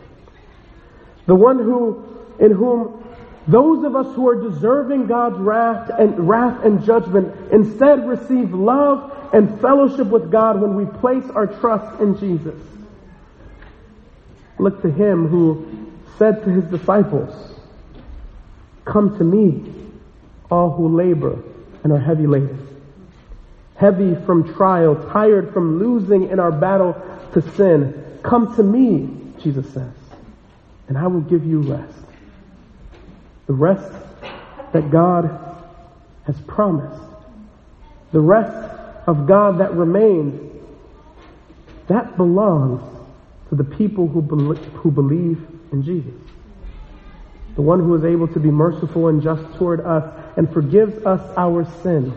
The 1.27 1.35
one 1.35 1.59
who, 1.59 2.05
in 2.39 2.53
whom 2.53 3.03
those 3.49 3.85
of 3.85 3.97
us 3.97 4.15
who 4.15 4.29
are 4.29 4.41
deserving 4.41 5.07
God's 5.07 5.39
wrath 5.39 5.91
and 5.99 6.29
wrath 6.29 6.65
and 6.65 6.85
judgment 6.85 7.35
instead 7.51 8.07
receive 8.07 8.55
love 8.55 9.11
and 9.33 9.61
fellowship 9.61 10.07
with 10.07 10.31
God 10.31 10.61
when 10.61 10.77
we 10.77 10.85
place 11.01 11.25
our 11.35 11.47
trust 11.47 12.01
in 12.01 12.19
Jesus. 12.19 12.61
Look 14.59 14.83
to 14.83 14.91
him 14.91 15.27
who 15.27 15.91
said 16.19 16.45
to 16.45 16.51
his 16.51 16.65
disciples, 16.65 17.59
Come 18.85 19.17
to 19.19 19.25
me, 19.25 19.73
all 20.51 20.71
who 20.71 20.97
labor 20.97 21.43
and 21.85 21.93
are 21.93 21.99
heavy 21.99 22.27
laden. 22.27 22.69
Heavy 23.77 24.15
from 24.27 24.55
trial, 24.55 24.95
tired 25.13 25.53
from 25.53 25.79
losing 25.79 26.29
in 26.29 26.39
our 26.39 26.53
battle 26.53 26.95
to 27.33 27.43
sin. 27.57 28.19
Come 28.23 28.55
to 28.57 28.63
me, 28.63 29.09
Jesus 29.41 29.73
says 29.73 29.93
and 30.93 30.99
I 30.99 31.07
will 31.07 31.23
give 31.23 31.47
you 31.47 31.61
rest. 31.61 31.99
The 33.47 33.55
rest 33.55 33.93
that 34.75 34.91
God 34.91 35.25
has 36.25 36.39
promised. 36.43 37.03
The 38.13 38.21
rest 38.21 38.53
of 39.07 39.27
God 39.27 39.59
that 39.61 39.73
remains. 39.73 40.53
That 41.87 42.19
belongs 42.19 42.83
to 43.49 43.55
the 43.55 43.65
people 43.65 44.07
who, 44.07 44.21
be- 44.21 44.61
who 44.75 44.91
believe 44.91 45.43
in 45.73 45.83
Jesus. 45.83 46.13
The 47.55 47.63
one 47.63 47.81
who 47.81 47.95
is 47.95 48.05
able 48.05 48.29
to 48.29 48.41
be 48.41 48.51
merciful 48.51 49.09
and 49.09 49.23
just 49.23 49.43
toward 49.59 49.81
us 49.81 50.05
and 50.37 50.51
forgives 50.53 51.05
us 51.05 51.21
our 51.37 51.65
sin 51.83 52.13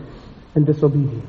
and 0.54 0.64
disobedience. 0.64 1.26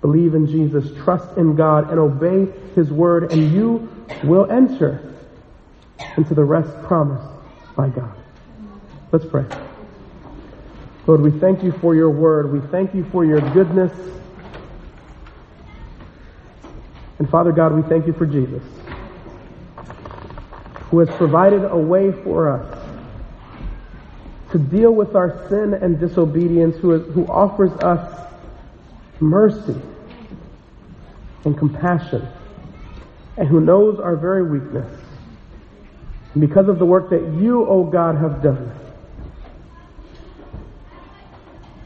Believe 0.00 0.34
in 0.34 0.46
Jesus, 0.46 0.90
trust 1.04 1.36
in 1.36 1.56
God, 1.56 1.90
and 1.90 1.98
obey 1.98 2.50
His 2.74 2.90
word, 2.90 3.32
and 3.32 3.52
you 3.52 4.06
will 4.22 4.50
enter 4.50 5.14
into 6.16 6.34
the 6.34 6.44
rest 6.44 6.70
promised 6.84 7.28
by 7.76 7.88
God. 7.88 8.16
Let's 9.12 9.26
pray. 9.26 9.44
Lord, 11.06 11.20
we 11.20 11.30
thank 11.38 11.62
you 11.62 11.72
for 11.72 11.94
your 11.94 12.10
word. 12.10 12.52
We 12.52 12.60
thank 12.68 12.94
you 12.94 13.04
for 13.10 13.24
your 13.24 13.40
goodness. 13.40 13.92
And 17.18 17.28
Father 17.30 17.52
God, 17.52 17.74
we 17.74 17.82
thank 17.82 18.06
you 18.06 18.12
for 18.12 18.26
Jesus, 18.26 18.62
who 20.90 21.00
has 21.00 21.08
provided 21.16 21.64
a 21.64 21.76
way 21.76 22.12
for 22.12 22.48
us 22.48 22.86
to 24.52 24.58
deal 24.58 24.92
with 24.92 25.16
our 25.16 25.48
sin 25.48 25.74
and 25.74 25.98
disobedience, 25.98 26.76
who, 26.76 26.92
is, 26.92 27.14
who 27.14 27.26
offers 27.26 27.72
us 27.82 28.32
mercy 29.20 29.76
and 31.44 31.58
compassion, 31.58 32.26
and 33.36 33.48
who 33.48 33.60
knows 33.60 33.98
our 33.98 34.16
very 34.16 34.48
weakness. 34.48 34.90
And 36.34 36.40
because 36.40 36.68
of 36.68 36.78
the 36.78 36.86
work 36.86 37.10
that 37.10 37.22
you, 37.40 37.66
O 37.66 37.84
God, 37.84 38.16
have 38.16 38.42
done, 38.42 38.72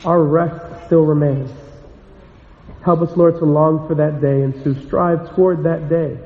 our 0.05 0.23
rest 0.23 0.87
still 0.87 1.05
remains. 1.05 1.51
Help 2.85 3.01
us, 3.03 3.17
Lord, 3.17 3.39
to 3.39 3.45
long 3.45 3.87
for 3.87 3.95
that 3.95 4.21
day 4.21 4.43
and 4.43 4.55
to 4.65 4.81
strive 4.87 5.35
toward 5.35 5.65
that 5.65 5.89
day 5.89 6.19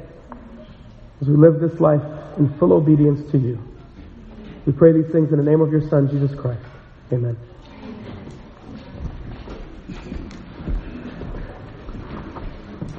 as 1.20 1.28
we 1.28 1.36
live 1.36 1.60
this 1.60 1.80
life 1.80 2.02
in 2.38 2.52
full 2.58 2.72
obedience 2.72 3.30
to 3.32 3.38
you. 3.38 3.58
We 4.66 4.72
pray 4.72 4.92
these 4.92 5.10
things 5.12 5.30
in 5.30 5.36
the 5.36 5.44
name 5.44 5.60
of 5.60 5.70
your 5.70 5.86
Son, 5.88 6.08
Jesus 6.08 6.38
Christ. 6.38 6.60
Amen. 7.12 7.36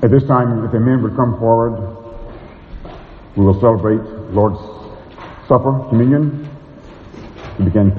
At 0.04 0.12
this 0.12 0.24
time, 0.26 0.64
if 0.64 0.72
the 0.72 0.80
men 0.80 1.02
would 1.02 1.16
come 1.16 1.40
forward, 1.40 1.80
we 3.36 3.44
will 3.44 3.60
celebrate 3.60 4.02
Lord's 4.32 4.60
Supper, 5.48 5.84
communion. 5.90 6.48
We 7.58 7.66
begin 7.66 7.92